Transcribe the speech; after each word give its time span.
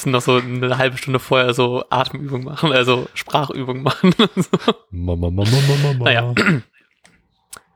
Müssen 0.00 0.12
noch 0.12 0.22
so 0.22 0.36
eine 0.36 0.78
halbe 0.78 0.96
Stunde 0.96 1.18
vorher 1.18 1.52
so 1.52 1.84
Atemübung 1.90 2.42
machen, 2.42 2.72
also 2.72 3.06
Sprachübung 3.12 3.82
machen. 3.82 4.14
Mama, 4.90 5.30
Mama, 5.30 5.44
Mama, 5.44 5.92
Mama. 5.92 6.04
Naja. 6.04 6.34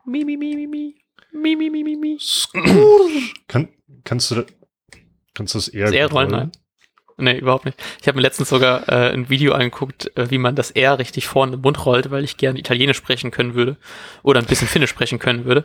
mi, 0.07 0.25
mi, 0.25 0.39
mi, 0.39 0.57
mi, 0.57 0.67
mi. 0.67 0.95
Mi, 1.33 1.55
mi, 1.55 1.69
mi, 1.69 1.85
mi, 1.85 1.97
mi. 1.97 2.19
Kann, 3.47 3.69
kannst 4.05 4.31
du, 4.31 4.47
kannst 5.35 5.53
du 5.53 5.59
das 5.59 5.69
eher 5.69 5.85
Das 5.87 5.95
R 5.95 6.11
rollen, 6.11 6.31
rollen? 6.31 6.51
nein. 6.51 6.53
Nee, 7.35 7.39
überhaupt 7.39 7.67
nicht. 7.67 7.79
Ich 8.01 8.09
habe 8.09 8.17
mir 8.17 8.23
letztens 8.23 8.49
sogar 8.49 8.89
äh, 8.89 9.13
ein 9.13 9.29
Video 9.29 9.53
angeguckt, 9.53 10.17
äh, 10.17 10.31
wie 10.31 10.39
man 10.39 10.57
das 10.57 10.71
R 10.71 10.99
richtig 10.99 11.27
vorne 11.27 11.57
im 11.57 11.61
Mund 11.61 11.85
rollt, 11.85 12.11
weil 12.11 12.25
ich 12.25 12.39
gerne 12.39 12.59
Italienisch 12.59 12.97
sprechen 12.97 13.31
können 13.31 13.55
würde 13.55 13.77
oder 14.23 14.41
ein 14.41 14.47
bisschen 14.47 14.67
Finnisch 14.67 14.91
sprechen 14.91 15.19
können 15.19 15.45
würde. 15.45 15.65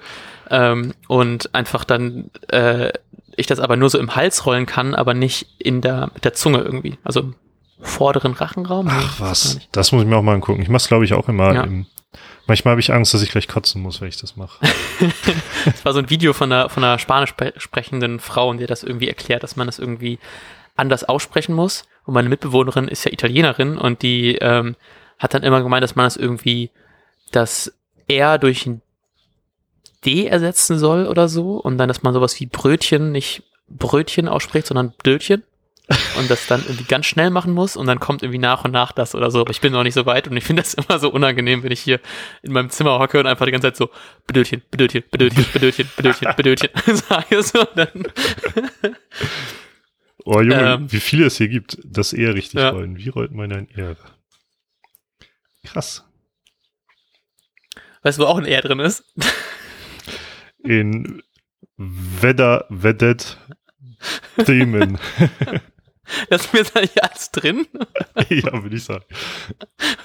Ähm, 0.49 0.93
und 1.07 1.55
einfach 1.55 1.85
dann 1.85 2.29
äh, 2.49 2.91
ich 3.35 3.47
das 3.47 3.59
aber 3.59 3.75
nur 3.75 3.89
so 3.89 3.97
im 3.99 4.15
Hals 4.15 4.45
rollen 4.45 4.65
kann, 4.65 4.95
aber 4.95 5.13
nicht 5.13 5.47
in 5.59 5.81
der 5.81 6.11
mit 6.13 6.25
der 6.25 6.33
Zunge 6.33 6.59
irgendwie. 6.59 6.97
Also 7.03 7.21
im 7.21 7.35
vorderen 7.81 8.33
Rachenraum. 8.33 8.87
Ach 8.89 9.19
was, 9.19 9.55
nicht. 9.55 9.69
das 9.71 9.91
muss 9.91 10.01
ich 10.03 10.07
mir 10.07 10.17
auch 10.17 10.21
mal 10.21 10.35
angucken. 10.35 10.61
Ich 10.61 10.69
mach's 10.69 10.87
glaube 10.87 11.05
ich 11.05 11.13
auch 11.13 11.29
immer 11.29 11.53
Ja. 11.53 11.63
im, 11.63 11.85
manchmal 12.47 12.71
habe 12.73 12.81
ich 12.81 12.91
Angst, 12.91 13.13
dass 13.13 13.21
ich 13.21 13.31
gleich 13.31 13.47
kotzen 13.47 13.81
muss, 13.81 14.01
wenn 14.01 14.09
ich 14.09 14.17
das 14.17 14.35
mache. 14.35 14.59
Es 15.65 15.85
war 15.85 15.93
so 15.93 15.99
ein 15.99 16.09
Video 16.09 16.33
von 16.33 16.51
einer, 16.51 16.69
von 16.69 16.83
einer 16.83 16.99
spanisch 16.99 17.31
spre- 17.31 17.57
sprechenden 17.59 18.19
Frau, 18.19 18.53
die 18.53 18.65
das 18.65 18.83
irgendwie 18.83 19.07
erklärt, 19.07 19.43
dass 19.43 19.55
man 19.55 19.67
das 19.67 19.79
irgendwie 19.79 20.19
anders 20.75 21.03
aussprechen 21.03 21.53
muss. 21.53 21.83
Und 22.05 22.13
meine 22.13 22.29
Mitbewohnerin 22.29 22.87
ist 22.87 23.03
ja 23.05 23.11
Italienerin 23.11 23.77
und 23.77 24.01
die 24.01 24.35
ähm, 24.35 24.75
hat 25.19 25.33
dann 25.33 25.43
immer 25.43 25.61
gemeint, 25.61 25.83
dass 25.83 25.95
man 25.95 26.05
das 26.05 26.15
irgendwie 26.17 26.71
das 27.31 27.71
R 28.07 28.37
durch 28.39 28.65
ein 28.65 28.81
D 30.05 30.25
ersetzen 30.27 30.77
soll 30.79 31.07
oder 31.07 31.27
so. 31.27 31.57
Und 31.57 31.77
dann, 31.77 31.87
dass 31.87 32.03
man 32.03 32.13
sowas 32.13 32.39
wie 32.39 32.45
Brötchen 32.45 33.11
nicht 33.11 33.43
Brötchen 33.67 34.27
ausspricht, 34.27 34.67
sondern 34.67 34.93
Dötchen. 35.05 35.43
Und 36.19 36.29
das 36.29 36.45
dann 36.45 36.61
irgendwie 36.61 36.83
ganz 36.83 37.07
schnell 37.07 37.31
machen 37.31 37.51
muss 37.51 37.75
und 37.75 37.87
dann 37.87 37.99
kommt 37.99 38.21
irgendwie 38.21 38.37
nach 38.37 38.63
und 38.63 38.69
nach 38.69 38.91
das 38.91 39.15
oder 39.15 39.31
so. 39.31 39.41
Aber 39.41 39.49
ich 39.49 39.59
bin 39.59 39.73
noch 39.73 39.81
nicht 39.81 39.95
so 39.95 40.05
weit 40.05 40.27
und 40.27 40.37
ich 40.37 40.43
finde 40.43 40.61
das 40.61 40.73
immer 40.75 40.99
so 40.99 41.09
unangenehm, 41.11 41.63
wenn 41.63 41.71
ich 41.71 41.79
hier 41.79 41.99
in 42.43 42.51
meinem 42.51 42.69
Zimmer 42.69 42.99
hocke 42.99 43.19
und 43.19 43.25
einfach 43.25 43.45
die 43.45 43.51
ganze 43.51 43.67
Zeit 43.69 43.75
so 43.77 43.89
Bedötchen, 44.27 44.61
Bedötchen, 44.69 45.03
Bedötchen, 45.09 45.45
Bedötchen, 45.51 45.89
Bedötchen, 45.95 46.27
Bedötchen 46.37 46.69
sage 46.95 47.41
so. 47.41 47.63
Dann, 47.75 48.03
Oh 50.25 50.41
Junge, 50.41 50.73
Ähm. 50.73 50.91
wie 50.91 50.99
viele 50.99 51.25
es 51.25 51.37
hier 51.37 51.47
gibt, 51.47 51.79
das 51.83 52.13
eher 52.13 52.35
richtig 52.35 52.59
Ja. 52.59 52.69
rollen. 52.69 52.97
Wie 52.97 53.09
rollt 53.09 53.31
man 53.31 53.51
ein 53.51 53.67
R? 53.71 53.95
Krass. 55.65 56.05
weißt 58.03 58.19
du, 58.19 58.23
wo 58.23 58.27
auch 58.27 58.37
ein 58.37 58.45
R 58.45 58.61
drin 58.61 58.79
ist? 58.79 59.03
In 60.63 61.23
Vedda, 61.77 62.65
Vedet, 62.69 63.37
Themen. 64.45 64.99
Ist 66.29 66.53
mir 66.53 66.59
jetzt 66.59 66.75
eigentlich 66.75 67.03
alles 67.03 67.31
drin. 67.31 67.67
ja, 68.29 68.63
würde 68.63 68.75
ich 68.75 68.83
sagen. 68.83 69.05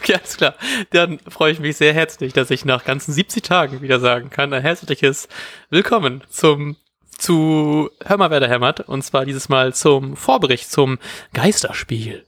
Okay, 0.01 0.15
alles 0.15 0.37
klar. 0.37 0.55
Dann 0.91 1.19
freue 1.29 1.53
ich 1.53 1.61
mich 1.61 1.77
sehr 1.77 1.95
herzlich, 1.95 2.33
dass 2.33 2.51
ich 2.51 2.65
nach 2.65 2.85
ganzen 2.85 3.13
70 3.13 3.43
Tagen 3.43 3.81
wieder 3.81 4.01
sagen 4.01 4.31
kann, 4.31 4.53
ein 4.53 4.63
herzliches 4.63 5.29
Willkommen 5.71 6.23
zum 6.29 6.77
zu 7.19 7.91
Hör 8.05 8.17
mal, 8.19 8.31
wer 8.31 8.41
da 8.41 8.47
hämmert. 8.47 8.81
Und 8.81 9.03
zwar 9.03 9.25
dieses 9.25 9.49
Mal 9.49 9.75
zum 9.75 10.17
Vorbericht 10.17 10.71
zum 10.71 10.99
Geisterspiel 11.33 12.25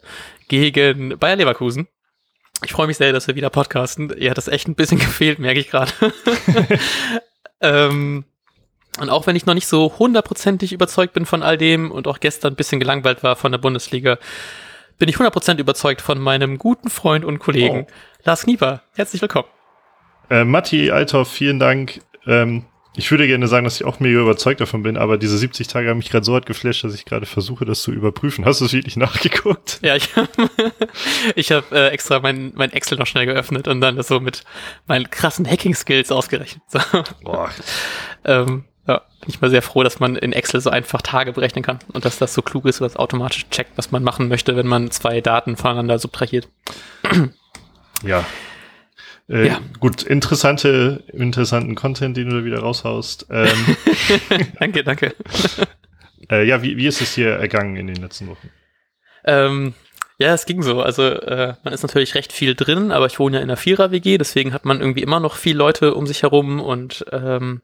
gegen 0.48 1.18
Bayer 1.18 1.36
Leverkusen. 1.36 1.88
Ich 2.64 2.72
freue 2.72 2.86
mich 2.86 2.96
sehr, 2.96 3.12
dass 3.12 3.26
wir 3.26 3.34
wieder 3.34 3.50
podcasten. 3.50 4.14
Ihr 4.16 4.30
hat 4.30 4.38
das 4.38 4.48
echt 4.48 4.68
ein 4.68 4.74
bisschen 4.74 4.98
gefehlt, 5.00 5.38
merke 5.38 5.60
ich 5.60 5.70
gerade. 5.70 5.92
ähm, 7.60 8.24
und 8.98 9.10
auch 9.10 9.26
wenn 9.26 9.36
ich 9.36 9.44
noch 9.46 9.54
nicht 9.54 9.66
so 9.66 9.98
hundertprozentig 9.98 10.72
überzeugt 10.72 11.12
bin 11.12 11.26
von 11.26 11.42
all 11.42 11.58
dem 11.58 11.90
und 11.90 12.08
auch 12.08 12.18
gestern 12.20 12.54
ein 12.54 12.56
bisschen 12.56 12.80
gelangweilt 12.80 13.22
war 13.22 13.36
von 13.36 13.52
der 13.52 13.58
Bundesliga, 13.58 14.18
bin 14.98 15.08
ich 15.08 15.16
100% 15.16 15.58
überzeugt 15.58 16.00
von 16.00 16.18
meinem 16.18 16.56
guten 16.56 16.88
Freund 16.88 17.24
und 17.24 17.38
Kollegen 17.38 17.86
Oh. 17.88 17.92
Lars 18.24 18.44
Knieper. 18.44 18.82
Herzlich 18.94 19.20
willkommen. 19.20 19.48
Äh, 20.30 20.44
Matti, 20.44 20.90
Althoff, 20.90 21.30
vielen 21.30 21.58
Dank. 21.58 22.00
Ähm, 22.26 22.64
ich 22.96 23.10
würde 23.10 23.26
gerne 23.26 23.46
sagen, 23.46 23.64
dass 23.64 23.76
ich 23.76 23.84
auch 23.84 24.00
mega 24.00 24.20
überzeugt 24.20 24.60
davon 24.60 24.82
bin, 24.82 24.96
aber 24.96 25.18
diese 25.18 25.36
70 25.36 25.68
Tage 25.68 25.90
haben 25.90 25.98
mich 25.98 26.10
gerade 26.10 26.24
so 26.24 26.34
hart 26.34 26.46
geflasht, 26.46 26.82
dass 26.82 26.94
ich 26.94 27.04
gerade 27.04 27.26
versuche, 27.26 27.64
das 27.64 27.82
zu 27.82 27.92
überprüfen. 27.92 28.44
Hast 28.44 28.60
du 28.60 28.64
es 28.64 28.72
wirklich 28.72 28.96
nachgeguckt? 28.96 29.78
Ja, 29.82 29.96
ich, 29.96 30.08
ich 31.34 31.52
habe 31.52 31.66
äh, 31.72 31.88
extra 31.88 32.20
mein, 32.20 32.52
mein 32.54 32.72
Excel 32.72 32.98
noch 32.98 33.06
schnell 33.06 33.26
geöffnet 33.26 33.68
und 33.68 33.80
dann 33.80 33.96
das 33.96 34.08
so 34.08 34.20
mit 34.20 34.44
meinen 34.86 35.10
krassen 35.10 35.46
Hacking-Skills 35.48 36.10
ausgerechnet. 36.10 36.62
So. 36.68 36.80
Boah, 37.22 37.50
Ähm, 38.24 38.64
ja, 38.88 39.02
bin 39.20 39.28
ich 39.28 39.40
mal 39.40 39.50
sehr 39.50 39.62
froh, 39.62 39.82
dass 39.82 40.00
man 40.00 40.16
in 40.16 40.32
Excel 40.32 40.60
so 40.60 40.70
einfach 40.70 41.02
Tage 41.02 41.32
berechnen 41.32 41.64
kann 41.64 41.78
und 41.92 42.04
dass 42.04 42.18
das 42.18 42.34
so 42.34 42.42
klug 42.42 42.66
ist, 42.66 42.80
was 42.80 42.96
automatisch 42.96 43.46
checkt, 43.50 43.72
was 43.76 43.90
man 43.90 44.02
machen 44.02 44.28
möchte, 44.28 44.56
wenn 44.56 44.66
man 44.66 44.90
zwei 44.90 45.20
Daten 45.20 45.56
voneinander 45.56 45.98
subtrahiert. 45.98 46.48
ja. 48.02 48.24
Äh, 49.28 49.46
Ja. 49.48 49.60
Gut, 49.80 50.02
interessante, 50.02 51.04
interessanten 51.12 51.74
Content, 51.74 52.16
den 52.16 52.30
du 52.30 52.38
da 52.38 52.44
wieder 52.44 52.60
raushaust. 52.60 53.26
Ähm, 53.30 53.76
danke, 54.60 54.84
danke. 54.84 55.14
äh, 56.30 56.46
ja, 56.46 56.62
wie, 56.62 56.76
wie 56.76 56.86
ist 56.86 57.00
es 57.00 57.14
hier 57.14 57.30
ergangen 57.30 57.76
in 57.76 57.86
den 57.86 57.96
letzten 57.96 58.28
Wochen? 58.28 58.50
Ähm, 59.24 59.74
ja, 60.18 60.32
es 60.32 60.46
ging 60.46 60.62
so. 60.62 60.80
Also 60.80 61.02
äh, 61.02 61.54
man 61.62 61.74
ist 61.74 61.82
natürlich 61.82 62.14
recht 62.14 62.32
viel 62.32 62.54
drin, 62.54 62.92
aber 62.92 63.06
ich 63.06 63.18
wohne 63.18 63.36
ja 63.36 63.42
in 63.42 63.50
einer 63.50 63.56
Vierer-WG, 63.56 64.16
deswegen 64.18 64.54
hat 64.54 64.64
man 64.64 64.80
irgendwie 64.80 65.02
immer 65.02 65.20
noch 65.20 65.34
viele 65.34 65.58
Leute 65.58 65.94
um 65.94 66.06
sich 66.06 66.22
herum 66.22 66.60
und 66.60 67.04
ähm, 67.12 67.60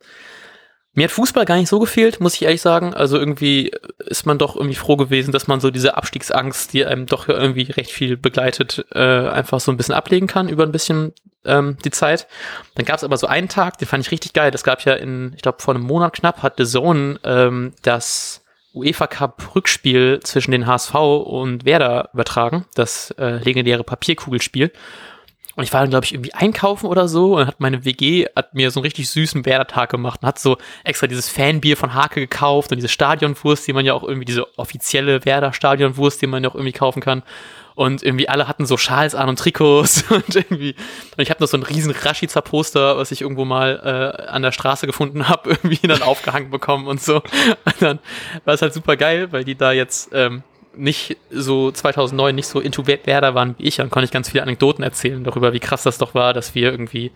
mir 0.95 1.05
hat 1.05 1.13
Fußball 1.13 1.47
gar 1.47 1.57
nicht 1.57 1.71
so 1.71 1.79
gefehlt, 1.79 2.21
muss 2.21 2.35
ich 2.35 2.43
ehrlich 2.43 2.61
sagen. 2.61 2.93
Also 2.93 3.19
irgendwie 3.19 3.73
ist 3.99 4.27
man 4.27 4.37
doch 4.37 4.57
irgendwie 4.57 4.75
froh 4.75 4.97
gewesen, 4.97 5.33
dass 5.33 5.47
man 5.47 5.61
so 5.61 5.71
diese 5.71 5.97
Abstiegsangst, 5.97 6.75
die 6.75 6.85
einem 6.85 7.07
doch 7.07 7.29
irgendwie 7.29 7.63
recht 7.63 7.91
viel 7.91 8.19
begleitet, 8.19 8.85
äh, 8.93 8.99
einfach 8.99 9.59
so 9.61 9.71
ein 9.71 9.79
bisschen 9.79 9.95
ablegen 9.95 10.27
kann 10.27 10.51
über 10.51 10.65
ein 10.65 10.73
bisschen 10.73 11.15
ähm, 11.45 11.77
die 11.85 11.91
Zeit. 11.91 12.27
Dann 12.75 12.85
gab 12.85 12.97
es 12.97 13.05
aber 13.05 13.17
so 13.17 13.27
einen 13.27 13.49
Tag, 13.49 13.79
den 13.79 13.89
fand 13.89 14.05
ich 14.05 14.11
richtig 14.11 14.33
geil. 14.33 14.51
Das 14.51 14.65
gab 14.65 14.85
ja 14.85 14.95
in, 14.95 15.33
ich 15.35 15.43
glaube, 15.43 15.63
vor 15.63 15.75
einem 15.75 15.85
Monat 15.85 16.15
knapp 16.15 16.43
hat 16.43 16.55
The 16.59 16.65
Zone 16.65 17.19
ähm, 17.25 17.73
das 17.83 18.45
UEFA 18.75 19.07
Cup 19.07 19.55
Rückspiel 19.55 20.21
zwischen 20.23 20.51
den 20.51 20.67
HSV 20.67 20.95
und 20.95 21.65
Werder 21.65 22.11
übertragen, 22.15 22.65
das 22.75 23.11
äh, 23.13 23.37
legendäre 23.37 23.85
Papierkugelspiel. 23.85 24.73
Und 25.55 25.65
ich 25.65 25.73
war 25.73 25.83
dann, 25.83 25.91
glaube 25.91 26.07
ich, 26.07 26.15
irgendwie 26.15 26.33
einkaufen 26.33 26.87
oder 26.87 27.09
so 27.09 27.37
und 27.37 27.47
hat 27.47 27.61
meine 27.61 27.85
WG 27.85 28.27
hat 28.35 28.55
mir 28.55 28.71
so 28.71 28.81
einen 28.81 28.85
richtig 28.85 29.11
süßen 29.11 29.45
Werder-Tag 29.45 29.91
gemacht 29.91 30.21
und 30.23 30.29
hat 30.29 30.39
so 30.39 30.57
extra 30.83 31.07
dieses 31.07 31.29
Fanbier 31.29 31.77
von 31.77 31.93
Hake 31.93 32.21
gekauft 32.21 32.71
und 32.71 32.79
diese 32.79 32.89
Stadionwurst, 32.89 33.67
die 33.67 33.75
man 33.75 33.85
ja 33.85 33.93
auch 33.93 34.03
irgendwie, 34.03 34.25
diese 34.25 34.59
offizielle 34.59 35.27
Werder-Stadionwurst, 35.27 36.23
die 36.23 36.27
man 36.27 36.43
ja 36.43 36.49
auch 36.49 36.55
irgendwie 36.55 36.73
kaufen 36.73 37.03
kann. 37.03 37.23
Und 37.75 38.03
irgendwie 38.03 38.29
alle 38.29 38.49
hatten 38.49 38.67
so 38.67 38.77
Schals 38.77 39.15
an 39.15 39.29
und 39.29 39.39
Trikots 39.39 40.05
und 40.11 40.35
irgendwie. 40.35 40.75
Und 41.17 41.23
ich 41.23 41.31
habe 41.31 41.43
noch 41.43 41.49
so 41.49 41.57
ein 41.57 41.63
riesen 41.63 41.93
Rashica-Poster, 41.93 42.97
was 42.97 43.11
ich 43.11 43.23
irgendwo 43.23 43.45
mal 43.45 44.17
äh, 44.19 44.29
an 44.29 44.43
der 44.43 44.53
Straße 44.53 44.87
gefunden 44.87 45.29
habe, 45.29 45.51
irgendwie 45.63 45.87
dann 45.87 46.03
aufgehangen 46.03 46.51
bekommen 46.51 46.87
und 46.87 47.01
so. 47.01 47.17
Und 47.17 47.81
dann 47.81 47.99
war 48.45 48.55
es 48.55 48.63
halt 48.63 48.75
super 48.75 48.97
geil, 48.97 49.33
weil 49.33 49.45
die 49.45 49.55
da 49.55 49.73
jetzt 49.73 50.11
ähm, 50.13 50.43
nicht 50.77 51.17
so 51.31 51.71
2009 51.71 52.35
nicht 52.35 52.47
so 52.47 52.61
into 52.61 52.87
Werder 52.87 53.35
waren 53.35 53.55
wie 53.59 53.65
ich, 53.65 53.77
dann 53.77 53.91
konnte 53.91 54.05
ich 54.07 54.11
ganz 54.11 54.31
viele 54.31 54.43
Anekdoten 54.43 54.83
erzählen 54.83 55.23
darüber, 55.23 55.53
wie 55.53 55.61
krass 55.61 55.83
das 55.83 55.99
doch 55.99 56.15
war, 56.15 56.33
dass 56.33 56.55
wir 56.55 56.71
irgendwie 56.71 57.11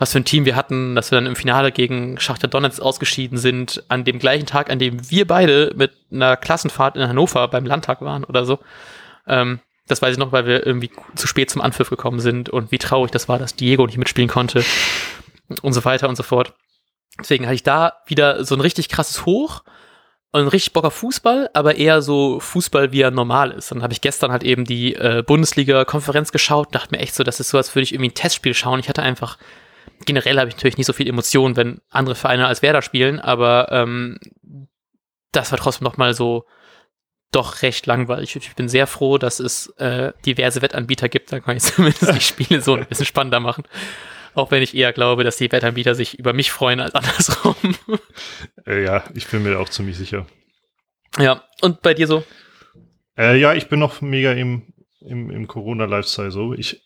was 0.00 0.12
für 0.12 0.18
ein 0.18 0.24
Team 0.24 0.46
wir 0.46 0.56
hatten, 0.56 0.94
dass 0.94 1.10
wir 1.10 1.16
dann 1.16 1.26
im 1.26 1.36
Finale 1.36 1.72
gegen 1.72 2.18
Schachter 2.18 2.48
Donetsk 2.48 2.80
ausgeschieden 2.80 3.36
sind, 3.36 3.84
an 3.88 4.02
dem 4.02 4.18
gleichen 4.18 4.46
Tag, 4.46 4.70
an 4.70 4.78
dem 4.78 5.10
wir 5.10 5.26
beide 5.26 5.72
mit 5.76 5.92
einer 6.10 6.38
Klassenfahrt 6.38 6.96
in 6.96 7.06
Hannover 7.06 7.46
beim 7.48 7.66
Landtag 7.66 8.00
waren 8.00 8.24
oder 8.24 8.46
so. 8.46 8.58
Ähm, 9.26 9.60
das 9.90 10.02
weiß 10.02 10.12
ich 10.12 10.18
noch, 10.18 10.32
weil 10.32 10.46
wir 10.46 10.66
irgendwie 10.66 10.90
zu 11.14 11.26
spät 11.26 11.50
zum 11.50 11.60
Anpfiff 11.62 11.90
gekommen 11.90 12.20
sind 12.20 12.48
und 12.48 12.70
wie 12.70 12.78
traurig 12.78 13.10
das 13.10 13.28
war, 13.28 13.38
dass 13.38 13.56
Diego 13.56 13.86
nicht 13.86 13.98
mitspielen 13.98 14.28
konnte 14.28 14.64
und 15.62 15.72
so 15.72 15.84
weiter 15.84 16.08
und 16.08 16.16
so 16.16 16.22
fort. 16.22 16.54
Deswegen 17.18 17.46
hatte 17.46 17.56
ich 17.56 17.62
da 17.62 17.94
wieder 18.06 18.44
so 18.44 18.54
ein 18.54 18.60
richtig 18.60 18.88
krasses 18.88 19.26
Hoch 19.26 19.62
und 20.32 20.46
richtig 20.48 20.72
Bock 20.72 20.84
auf 20.84 20.94
Fußball, 20.94 21.50
aber 21.54 21.76
eher 21.76 22.02
so 22.02 22.38
Fußball, 22.38 22.92
wie 22.92 23.00
er 23.00 23.10
normal 23.10 23.50
ist. 23.50 23.72
Dann 23.72 23.82
habe 23.82 23.92
ich 23.92 24.00
gestern 24.00 24.30
halt 24.30 24.44
eben 24.44 24.64
die 24.64 24.94
äh, 24.94 25.24
Bundesliga-Konferenz 25.26 26.30
geschaut, 26.30 26.74
dachte 26.74 26.94
mir 26.94 27.00
echt 27.00 27.14
so, 27.14 27.24
das 27.24 27.40
ist 27.40 27.48
so, 27.48 27.58
als 27.58 27.74
würde 27.74 27.82
ich 27.82 27.92
irgendwie 27.92 28.10
ein 28.10 28.14
Testspiel 28.14 28.54
schauen. 28.54 28.78
Ich 28.78 28.88
hatte 28.88 29.02
einfach, 29.02 29.38
generell 30.06 30.38
habe 30.38 30.48
ich 30.48 30.54
natürlich 30.54 30.78
nicht 30.78 30.86
so 30.86 30.92
viel 30.92 31.08
Emotionen, 31.08 31.56
wenn 31.56 31.80
andere 31.90 32.14
Vereine 32.14 32.46
als 32.46 32.62
Werder 32.62 32.82
spielen, 32.82 33.18
aber 33.18 33.72
ähm, 33.72 34.18
das 35.32 35.50
war 35.50 35.58
trotzdem 35.58 35.84
noch 35.84 35.96
mal 35.96 36.14
so 36.14 36.46
doch 37.30 37.62
recht 37.62 37.86
langweilig. 37.86 38.36
Ich 38.36 38.54
bin 38.54 38.68
sehr 38.68 38.86
froh, 38.86 39.18
dass 39.18 39.40
es 39.40 39.68
äh, 39.78 40.12
diverse 40.26 40.62
Wettanbieter 40.62 41.08
gibt, 41.08 41.32
da 41.32 41.40
kann 41.40 41.56
ich 41.56 41.62
zumindest 41.64 42.14
die 42.14 42.20
Spiele 42.20 42.60
so 42.60 42.74
ein 42.74 42.86
bisschen 42.86 43.06
spannender 43.06 43.40
machen. 43.40 43.64
Auch 44.34 44.50
wenn 44.50 44.62
ich 44.62 44.76
eher 44.76 44.92
glaube, 44.92 45.24
dass 45.24 45.36
die 45.36 45.50
Wettanbieter 45.50 45.94
sich 45.94 46.18
über 46.18 46.32
mich 46.32 46.52
freuen 46.52 46.80
als 46.80 46.94
andersrum. 46.94 47.56
Äh, 48.66 48.84
ja, 48.84 49.02
ich 49.14 49.26
bin 49.26 49.42
mir 49.42 49.58
auch 49.58 49.70
ziemlich 49.70 49.96
sicher. 49.96 50.26
ja, 51.18 51.42
und 51.62 51.80
bei 51.80 51.94
dir 51.94 52.06
so? 52.06 52.22
Äh, 53.16 53.38
ja, 53.38 53.54
ich 53.54 53.68
bin 53.68 53.80
noch 53.80 54.02
mega 54.02 54.32
im, 54.32 54.74
im, 55.00 55.30
im 55.30 55.46
Corona-Lifestyle 55.46 56.30
so. 56.30 56.52
Ich 56.52 56.82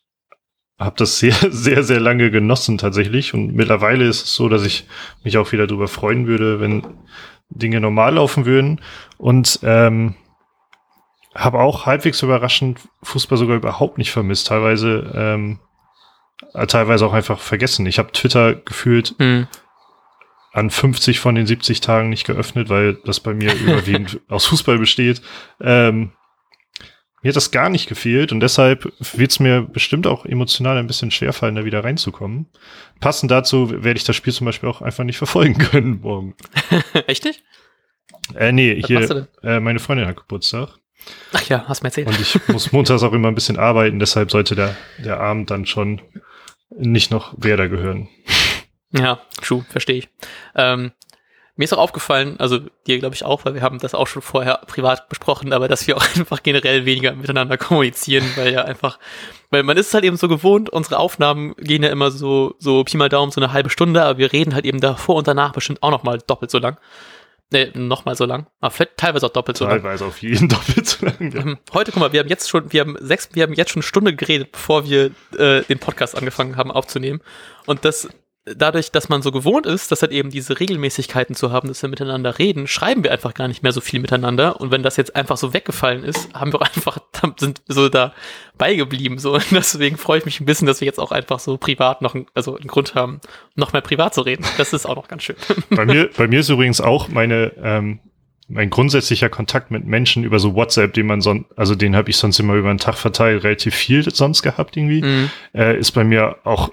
habe 0.79 0.97
das 0.97 1.19
sehr, 1.19 1.35
sehr, 1.51 1.83
sehr 1.83 2.01
lange 2.01 2.31
genossen 2.31 2.79
tatsächlich. 2.79 3.35
Und 3.35 3.55
mittlerweile 3.55 4.05
ist 4.05 4.25
es 4.25 4.35
so, 4.35 4.49
dass 4.49 4.65
ich 4.65 4.87
mich 5.25 5.37
auch 5.37 5.53
wieder 5.53 5.67
darüber 5.67 5.89
freuen 5.89 6.27
würde, 6.27 6.61
wenn 6.61 6.87
Dinge 7.49 7.81
normal 7.81 8.15
laufen 8.15 8.47
würden. 8.47 8.81
Und 9.19 9.59
ähm, 9.63 10.15
habe 11.35 11.59
auch 11.61 11.87
halbwegs 11.87 12.23
überraschend 12.23 12.81
Fußball 13.03 13.39
sogar 13.39 13.57
überhaupt 13.57 13.99
nicht 13.99 14.11
vermisst. 14.13 14.47
Teilweise, 14.47 15.13
ähm, 15.15 15.59
äh, 16.53 16.67
teilweise 16.67 17.07
auch 17.07 17.13
einfach 17.13 17.41
vergessen. 17.41 17.87
Ich 17.87 17.99
habe 17.99 18.13
Twitter 18.13 18.55
gefühlt 18.55 19.15
Hm. 19.19 19.47
an 20.53 20.71
50 20.71 21.19
von 21.21 21.35
den 21.35 21.47
70 21.47 21.81
Tagen 21.81 22.09
nicht 22.09 22.25
geöffnet, 22.27 22.69
weil 22.69 22.95
das 23.05 23.21
bei 23.21 23.35
mir 23.35 23.53
überwiegend 23.61 24.21
aus 24.29 24.47
Fußball 24.47 24.79
besteht. 24.79 25.23
Ähm, 25.61 26.13
mir 27.23 27.31
hat 27.31 27.37
das 27.37 27.51
gar 27.51 27.71
nicht 27.71 27.89
gefehlt 27.89 28.33
und 28.33 28.41
deshalb 28.41 28.93
wird 28.99 29.31
es 29.31 29.41
mir 29.41 29.63
bestimmt 29.63 30.07
auch 30.07 30.27
emotional 30.27 30.77
ein 30.77 30.87
bisschen 30.87 31.11
schwerfallen, 31.11 31.55
da 31.55 31.65
wieder 31.65 31.83
reinzukommen. 31.83 32.47
Passend 33.01 33.31
dazu 33.31 33.71
werde 33.83 33.97
ich 33.97 34.05
das 34.05 34.15
Spiel 34.15 34.33
zum 34.35 34.45
Beispiel 34.45 34.69
auch 34.69 34.83
einfach 34.83 35.05
nicht 35.05 35.17
verfolgen 35.17 35.57
können 35.59 36.01
morgen. 36.03 36.35
Echt 37.07 37.25
nicht? 37.25 37.43
Äh, 38.35 38.53
nee, 38.53 38.79
Was 38.79 38.87
hier, 38.89 39.29
äh, 39.43 39.59
meine 39.59 39.79
Freundin 39.81 40.07
hat 40.07 40.17
Geburtstag 40.17 40.77
Ach 41.33 41.43
ja, 41.49 41.65
hast 41.67 41.83
mir 41.83 41.89
erzählt. 41.89 42.09
und 42.09 42.21
ich 42.21 42.39
muss 42.49 42.73
montags 42.73 43.03
auch 43.03 43.13
immer 43.13 43.29
ein 43.29 43.35
bisschen 43.35 43.59
arbeiten, 43.59 43.99
deshalb 43.99 44.31
sollte 44.31 44.55
der, 44.55 44.77
der 44.99 45.21
Abend 45.21 45.51
dann 45.51 45.67
schon 45.67 46.01
nicht 46.71 47.11
noch 47.11 47.35
Werder 47.37 47.69
gehören. 47.69 48.09
Ja, 48.97 49.19
true, 49.43 49.65
verstehe 49.69 49.97
ich. 49.97 50.09
Ähm, 50.55 50.93
mir 51.57 51.65
ist 51.65 51.73
auch 51.73 51.79
aufgefallen, 51.79 52.39
also 52.39 52.61
dir 52.87 52.99
glaube 52.99 53.15
ich 53.15 53.25
auch, 53.25 53.45
weil 53.45 53.55
wir 53.55 53.63
haben 53.63 53.79
das 53.79 53.95
auch 53.95 54.07
schon 54.07 54.23
vorher 54.23 54.61
privat 54.67 55.09
besprochen, 55.09 55.53
aber 55.53 55.69
dass 55.69 55.87
wir 55.87 55.97
auch 55.97 56.05
einfach 56.17 56.43
generell 56.43 56.85
weniger 56.85 57.13
miteinander 57.15 57.57
kommunizieren, 57.57 58.25
weil 58.37 58.53
ja 58.53 58.65
einfach, 58.65 58.99
weil 59.51 59.63
man 59.63 59.77
ist 59.77 59.95
halt 59.95 60.05
eben 60.05 60.17
so 60.17 60.29
gewohnt, 60.29 60.71
unsere 60.71 60.99
Aufnahmen 60.99 61.55
gehen 61.57 61.83
ja 61.83 61.91
immer 61.91 62.11
so, 62.11 62.55
so 62.59 62.85
Pi 62.85 62.97
mal 62.97 63.09
Daumen 63.09 63.33
so 63.33 63.41
eine 63.41 63.53
halbe 63.53 63.71
Stunde, 63.71 64.03
aber 64.03 64.19
wir 64.19 64.33
reden 64.33 64.55
halt 64.55 64.65
eben 64.65 64.81
davor 64.81 65.17
und 65.17 65.29
danach 65.29 65.53
bestimmt 65.53 65.83
auch 65.83 65.91
nochmal 65.91 66.19
doppelt 66.27 66.51
so 66.51 66.59
lang. 66.59 66.77
Ne, 67.55 67.71
nochmal 67.75 68.17
so 68.17 68.25
lang. 68.25 68.49
Aber 68.61 68.73
vielleicht 68.73 68.97
teilweise 68.97 69.27
auch 69.27 69.31
doppelt 69.31 69.57
so 69.57 69.65
lang. 69.65 69.75
Teilweise 69.75 70.07
auf 70.07 70.21
jeden 70.21 70.49
doppelt 70.49 70.89
so 70.89 71.07
lang. 71.07 71.33
Ja. 71.33 71.41
Ähm, 71.41 71.59
Heute, 71.73 71.93
guck 71.93 72.01
mal, 72.01 72.13
wir 72.13 72.19
haben 72.19 72.29
jetzt 72.29 72.51
schon, 72.51 72.73
wir 72.73 72.81
haben 72.81 72.97
sechs, 72.99 73.29
wir 73.33 73.45
haben 73.45 73.53
jetzt 73.53 73.71
schon 73.71 73.83
eine 73.83 73.87
Stunde 73.87 74.13
geredet, 74.13 74.51
bevor 74.51 74.85
wir 74.89 75.13
äh, 75.39 75.63
den 75.63 75.79
Podcast 75.79 76.19
angefangen 76.19 76.57
haben 76.57 76.73
aufzunehmen. 76.73 77.21
Und 77.67 77.85
das 77.85 78.09
dadurch, 78.45 78.91
dass 78.91 79.09
man 79.09 79.23
so 79.23 79.33
gewohnt 79.33 79.65
ist, 79.67 79.91
dass 79.91 80.03
halt 80.03 80.13
eben 80.13 80.31
diese 80.31 80.61
Regelmäßigkeiten 80.61 81.35
zu 81.35 81.51
haben, 81.51 81.69
dass 81.69 81.81
wir 81.81 81.89
miteinander 81.89 82.39
reden, 82.39 82.67
schreiben 82.67 83.03
wir 83.03 83.11
einfach 83.11 83.33
gar 83.33 83.49
nicht 83.49 83.63
mehr 83.63 83.73
so 83.73 83.81
viel 83.81 84.01
miteinander. 84.01 84.61
Und 84.61 84.71
wenn 84.71 84.83
das 84.83 84.97
jetzt 84.97 85.17
einfach 85.17 85.39
so 85.39 85.55
weggefallen 85.55 86.05
ist, 86.05 86.33
haben 86.35 86.53
wir 86.53 86.61
einfach, 86.75 86.99
sind 87.39 87.63
so 87.67 87.89
da 87.89 88.13
beigeblieben. 88.59 89.19
So. 89.19 89.35
Und 89.35 89.53
deswegen 89.53 89.97
freue 89.97 90.19
ich 90.19 90.25
mich 90.27 90.41
ein 90.41 90.47
bisschen, 90.47 90.67
dass 90.67 90.81
wir 90.81 90.87
jetzt 90.87 91.01
auch 91.01 91.13
einfach 91.13 91.39
so 91.39 91.57
privat 91.57 92.03
noch, 92.03 92.15
einen, 92.15 92.27
also 92.35 92.57
einen 92.57 92.69
Grund 92.69 92.95
haben, 92.95 93.21
noch 93.55 93.73
mehr 93.73 93.83
privat 93.83 94.15
zu 94.15 94.21
reden. 94.21 94.45
Das 94.59 94.73
ist 94.73 94.87
auch 94.87 94.97
noch 94.97 95.09
ganz 95.09 95.23
schön. 95.23 95.37
Bei 95.71 95.87
mir, 95.87 96.11
bei 96.17 96.29
mir 96.29 96.41
ist 96.41 96.51
übrigens 96.51 96.81
auch 96.81 97.09
meine, 97.09 97.53
ähm, 97.63 98.01
mein 98.49 98.69
grundsätzlicher 98.71 99.29
Kontakt 99.29 99.71
mit 99.71 99.87
Menschen 99.87 100.23
über 100.25 100.39
so 100.39 100.55
WhatsApp, 100.55 100.93
den 100.95 101.07
man 101.07 101.21
sonst, 101.21 101.47
also 101.57 101.75
den 101.75 101.97
habe 101.97 102.11
ich 102.11 102.17
sonst 102.17 102.39
immer 102.41 102.55
über 102.55 102.69
den 102.69 102.79
Tag 102.79 102.97
verteilt, 102.97 103.43
relativ 103.45 103.75
viel 103.75 104.09
sonst 104.15 104.43
gehabt 104.43 104.77
irgendwie, 104.77 105.03
Mhm. 105.03 105.31
äh, 105.55 105.79
ist 105.79 105.93
bei 105.93 106.05
mir 106.05 106.37
auch 106.45 106.71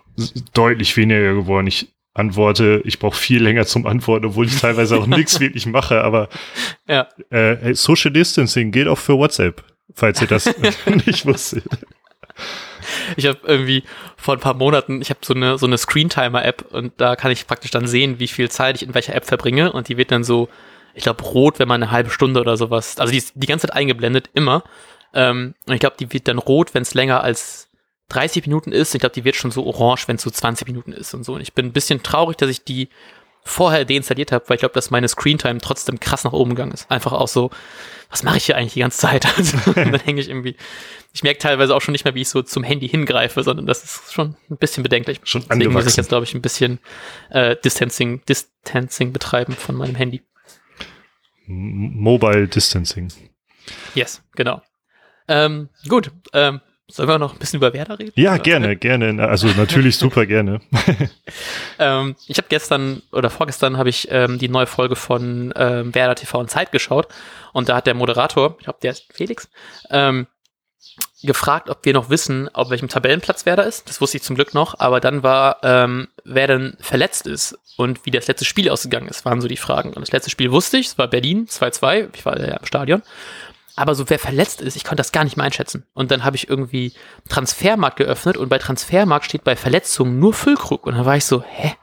deutlich 0.54 0.98
weniger 0.98 1.34
geworden. 1.34 1.68
Ich 1.68 1.88
antworte, 2.14 2.82
ich 2.84 3.00
brauche 3.00 3.16
viel 3.16 3.42
länger 3.42 3.66
zum 3.66 3.86
Antworten, 3.88 4.26
obwohl 4.26 4.46
ich 4.46 4.60
teilweise 4.60 4.98
auch 4.98 5.08
nichts 5.08 5.40
wirklich 5.40 5.66
mache, 5.66 6.04
aber 6.04 6.28
Ja. 6.88 7.08
äh, 7.30 7.74
Social 7.74 8.12
Distancing 8.12 8.72
gilt 8.72 8.90
auch 8.90 8.98
für 8.98 9.18
WhatsApp, 9.18 9.64
falls 9.96 10.22
ihr 10.22 10.28
das 10.28 10.54
nicht 11.06 11.26
wusstet. 11.26 11.64
Ich 13.16 13.26
habe 13.28 13.40
irgendwie 13.46 13.84
vor 14.18 14.34
ein 14.34 14.40
paar 14.40 14.56
Monaten, 14.56 15.02
ich 15.02 15.10
habe 15.10 15.20
so 15.24 15.34
eine 15.34 15.58
so 15.58 15.66
eine 15.68 15.78
Screentimer-App 15.78 16.66
und 16.72 16.94
da 16.98 17.16
kann 17.16 17.32
ich 17.32 17.48
praktisch 17.48 17.72
dann 17.72 17.88
sehen, 17.88 18.20
wie 18.20 18.28
viel 18.28 18.50
Zeit 18.50 18.76
ich 18.78 18.84
in 18.84 18.94
welcher 18.94 19.16
App 19.16 19.26
verbringe 19.26 19.72
und 19.72 19.88
die 19.88 19.98
wird 19.98 20.12
dann 20.12 20.24
so, 20.24 20.50
ich 20.94 21.04
glaube 21.04 21.24
rot, 21.24 21.60
wenn 21.60 21.68
man 21.68 21.82
eine 21.82 21.92
halbe 21.92 22.10
Stunde 22.10 22.40
oder 22.42 22.58
sowas, 22.58 23.00
also 23.00 23.12
die 23.12 23.18
ist 23.18 23.34
die 23.36 23.48
ganze 23.48 23.68
Zeit 23.68 23.76
eingeblendet 23.76 24.30
immer 24.34 24.64
ähm, 25.14 25.56
und 25.68 25.74
ich 25.74 25.80
glaube, 25.80 25.96
die 26.00 26.12
wird 26.14 26.28
dann 26.28 26.38
rot, 26.38 26.74
wenn 26.74 26.84
es 26.84 26.94
länger 26.94 27.24
als 27.24 27.70
30 28.10 28.46
Minuten 28.46 28.72
ist. 28.72 28.94
Ich 28.94 29.00
glaube, 29.00 29.14
die 29.14 29.24
wird 29.24 29.36
schon 29.36 29.52
so 29.52 29.66
orange, 29.66 30.08
wenn 30.08 30.18
es 30.18 30.22
so 30.22 30.30
20 30.30 30.68
Minuten 30.68 30.92
ist 30.92 31.14
und 31.14 31.24
so. 31.24 31.34
Und 31.34 31.42
ich 31.42 31.54
bin 31.54 31.68
ein 31.68 31.74
bisschen 31.74 32.04
traurig, 32.04 32.38
dass 32.38 32.50
ich 32.50 32.64
die 32.64 32.90
vorher 33.44 33.86
deinstalliert 33.86 34.32
habe, 34.32 34.46
weil 34.48 34.56
ich 34.56 34.60
glaube, 34.60 34.76
dass 34.76 34.92
meine 34.92 35.08
Screentime 35.08 35.60
trotzdem 35.60 36.00
krass 36.00 36.24
nach 36.24 36.34
oben 36.34 36.52
gegangen 36.52 36.74
ist. 36.74 36.92
Einfach 36.92 37.14
auch 37.14 37.28
so, 37.28 37.50
was 38.10 38.22
mache 38.22 38.38
ich 38.38 38.46
hier 38.46 38.56
eigentlich 38.56 38.74
die 38.74 38.82
ganze 38.82 39.00
Zeit? 39.00 39.26
Also, 39.38 39.58
dann 39.74 39.96
hänge 39.96 40.22
ich 40.22 40.30
irgendwie, 40.30 40.56
ich 41.14 41.24
merke 41.24 41.40
teilweise 41.40 41.76
auch 41.76 41.82
schon 41.82 41.94
nicht 41.94 42.06
mehr, 42.06 42.14
wie 42.14 42.22
ich 42.22 42.30
so 42.30 42.44
zum 42.44 42.64
Handy 42.64 42.88
hingreife, 42.88 43.42
sondern 43.42 43.66
das 43.66 43.84
ist 43.84 44.14
schon 44.14 44.36
ein 44.50 44.58
bisschen 44.58 44.84
bedenklich. 44.84 45.22
Schon 45.24 45.42
Deswegen 45.42 45.58
muss 45.58 45.64
ich 45.64 45.78
angewachsen. 45.78 46.00
jetzt, 46.02 46.10
glaube 46.10 46.26
ich, 46.26 46.34
ein 46.36 46.42
bisschen 46.42 46.80
äh, 47.32 47.56
Distancing, 47.56 48.22
Distancing 48.26 49.12
betreiben 49.12 49.54
von 49.54 49.76
meinem 49.76 49.96
Handy. 49.96 50.22
Mobile 51.52 52.48
Distancing. 52.48 53.10
Yes, 53.94 54.22
genau. 54.36 54.62
Ähm, 55.28 55.70
gut, 55.88 56.12
ähm, 56.34 56.62
sollen 56.92 57.08
wir 57.08 57.20
noch 57.20 57.34
ein 57.34 57.40
bisschen 57.40 57.58
über 57.58 57.74
Werder 57.74 58.00
reden? 58.00 58.12
Ja, 58.16 58.34
Oder? 58.34 58.44
gerne, 58.44 58.76
gerne. 58.76 59.28
Also 59.28 59.48
natürlich 59.48 59.98
super 59.98 60.26
gerne. 60.26 60.62
Ähm, 61.80 62.16
ich 62.28 62.38
habe 62.38 62.48
gestern 62.50 63.02
oder 63.12 63.32
vorgestern 63.32 63.78
habe 63.78 63.90
ich 63.90 64.08
ähm, 64.12 64.38
die 64.38 64.50
neue 64.50 64.68
Folge 64.68 64.96
von 64.96 65.52
ähm, 65.56 65.96
Werder 65.96 66.14
TV 66.14 66.40
und 66.40 66.52
Zeit 66.52 66.72
geschaut 66.72 67.08
und 67.54 67.70
da 67.70 67.78
hat 67.78 67.88
der 67.88 67.96
Moderator, 67.96 68.56
ich 68.60 68.66
glaube, 68.66 68.80
der 68.84 68.92
ist 68.92 69.12
Felix, 69.12 69.50
ähm, 69.90 70.28
gefragt, 71.24 71.70
ob 71.70 71.86
wir 71.86 71.94
noch 71.94 72.10
wissen, 72.10 72.50
auf 72.54 72.70
welchem 72.70 72.90
Tabellenplatz 72.90 73.46
Werder 73.46 73.66
ist. 73.66 73.88
Das 73.90 74.02
wusste 74.02 74.18
ich 74.18 74.24
zum 74.24 74.36
Glück 74.36 74.54
noch, 74.54 74.80
aber 74.80 75.00
dann 75.00 75.24
war, 75.24 75.58
ähm, 75.64 76.08
wer 76.24 76.48
denn 76.48 76.78
verletzt 76.80 77.28
ist 77.28 77.58
und 77.78 78.06
wie 78.06 78.12
das 78.12 78.28
letzte 78.28 78.46
Spiel 78.46 78.70
ausgegangen 78.70 79.08
ist, 79.08 79.26
waren 79.26 79.42
so 79.42 79.48
die 79.48 79.58
Fragen. 79.58 79.94
Und 79.94 80.02
das 80.02 80.12
letzte 80.12 80.32
Spiel 80.32 80.52
wusste 80.52 80.78
ich, 80.78 80.88
es 80.88 80.98
war 80.98 81.08
Berlin 81.08 81.48
2-2, 81.48 82.10
ich 82.14 82.26
war 82.26 82.40
ja 82.40 82.58
im 82.58 82.66
Stadion. 82.66 83.04
Aber 83.76 83.96
so 83.96 84.10
wer 84.10 84.20
verletzt 84.20 84.62
ist, 84.62 84.76
ich 84.76 84.84
konnte 84.84 84.98
das 84.98 85.12
gar 85.12 85.24
nicht 85.24 85.38
mehr 85.38 85.46
einschätzen. 85.46 85.86
Und 85.94 86.12
dann 86.12 86.24
habe 86.24 86.36
ich 86.36 86.50
irgendwie 86.50 86.94
Transfermarkt 87.30 87.98
geöffnet 87.98 88.38
und 88.38 88.50
bei 88.50 88.58
Transfermarkt 88.58 89.26
steht 89.26 89.44
bei 89.44 89.56
Verletzungen 89.56 90.20
nur 90.20 90.34
Füllkrug. 90.34 90.86
Und 90.86 90.96
dann 90.96 91.06
war 91.06 91.18
ich 91.18 91.26
so, 91.26 91.44
hä? 91.44 91.74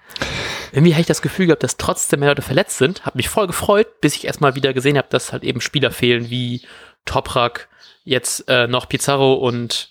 Irgendwie 0.73 0.93
habe 0.93 1.01
ich 1.01 1.07
das 1.07 1.23
Gefühl 1.23 1.47
gehabt, 1.47 1.63
dass 1.63 1.79
trotzdem 1.79 2.21
mehr 2.21 2.29
Leute 2.29 2.43
verletzt 2.43 2.77
sind. 2.77 3.07
Habe 3.07 3.17
mich 3.17 3.31
voll 3.31 3.47
gefreut, 3.47 4.01
bis 4.01 4.15
ich 4.17 4.27
erstmal 4.27 4.55
wieder 4.55 4.75
gesehen 4.75 4.99
habe, 4.99 5.09
dass 5.11 5.33
halt 5.33 5.45
eben 5.45 5.63
Spieler 5.63 5.91
fehlen 5.91 6.29
wie 6.29 6.63
Toprak, 7.07 7.69
jetzt 8.09 8.49
äh, 8.49 8.67
noch 8.67 8.89
Pizarro 8.89 9.35
und 9.35 9.91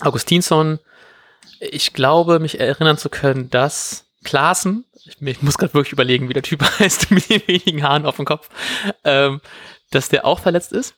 Augustinsson. 0.00 0.78
Ich 1.60 1.92
glaube, 1.92 2.38
mich 2.38 2.60
erinnern 2.60 2.98
zu 2.98 3.08
können, 3.08 3.50
dass 3.50 4.06
Klaassen, 4.24 4.84
ich, 5.04 5.20
ich 5.20 5.42
muss 5.42 5.56
gerade 5.56 5.74
wirklich 5.74 5.92
überlegen, 5.92 6.28
wie 6.28 6.34
der 6.34 6.42
Typ 6.42 6.62
heißt, 6.78 7.10
mit 7.10 7.28
den 7.30 7.42
wenigen 7.46 7.82
Haaren 7.82 8.06
auf 8.06 8.16
dem 8.16 8.26
Kopf, 8.26 8.48
ähm, 9.04 9.40
dass 9.90 10.08
der 10.08 10.24
auch 10.26 10.40
verletzt 10.40 10.72
ist. 10.72 10.94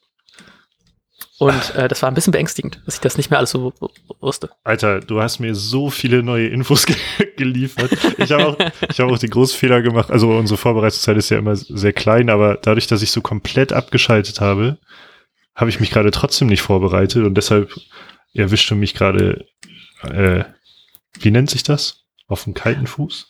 Und 1.39 1.75
äh, 1.75 1.89
das 1.89 2.03
war 2.03 2.09
ein 2.09 2.15
bisschen 2.15 2.33
beängstigend, 2.33 2.81
dass 2.87 2.97
ich 2.97 3.01
das 3.01 3.17
nicht 3.17 3.31
mehr 3.31 3.39
alles 3.39 3.51
so 3.51 3.73
wusste. 4.21 4.51
Alter, 4.63 5.01
du 5.01 5.21
hast 5.21 5.41
mir 5.41 5.55
so 5.55 5.91
viele 5.91 6.23
neue 6.23 6.49
Infos 6.49 6.87
ge 6.87 6.97
geliefert. 7.37 7.91
Ich 8.19 8.31
habe 8.31 8.47
auch, 8.47 8.57
ich 8.89 9.01
habe 9.01 9.13
auch 9.13 9.19
den 9.19 9.31
großen 9.31 9.59
Fehler 9.59 9.83
gemacht. 9.83 10.11
Also 10.11 10.31
unsere 10.31 10.59
Vorbereitungszeit 10.59 11.17
ist 11.17 11.31
ja 11.31 11.39
immer 11.39 11.57
sehr 11.57 11.93
klein, 11.93 12.31
aber 12.31 12.59
dadurch, 12.63 12.87
dass 12.87 13.03
ich 13.03 13.11
so 13.11 13.23
komplett 13.23 13.73
abgeschaltet 13.73 14.41
habe, 14.41 14.79
habe 15.55 15.71
ich 15.71 15.81
mich 15.81 15.91
gerade 15.91 16.11
trotzdem 16.11 16.49
nicht 16.49 16.63
vorbereitet 16.63 17.25
und 17.25 17.35
deshalb 17.35 17.73
erwischte 18.35 18.75
mich 18.75 18.95
gerade, 18.95 19.47
äh, 20.03 20.45
wie 21.21 21.31
nennt 21.31 21.51
sich 21.51 21.63
das? 21.63 22.05
Auf 22.29 22.45
dem 22.45 22.55
kalten 22.55 22.87
Fuß? 22.87 23.29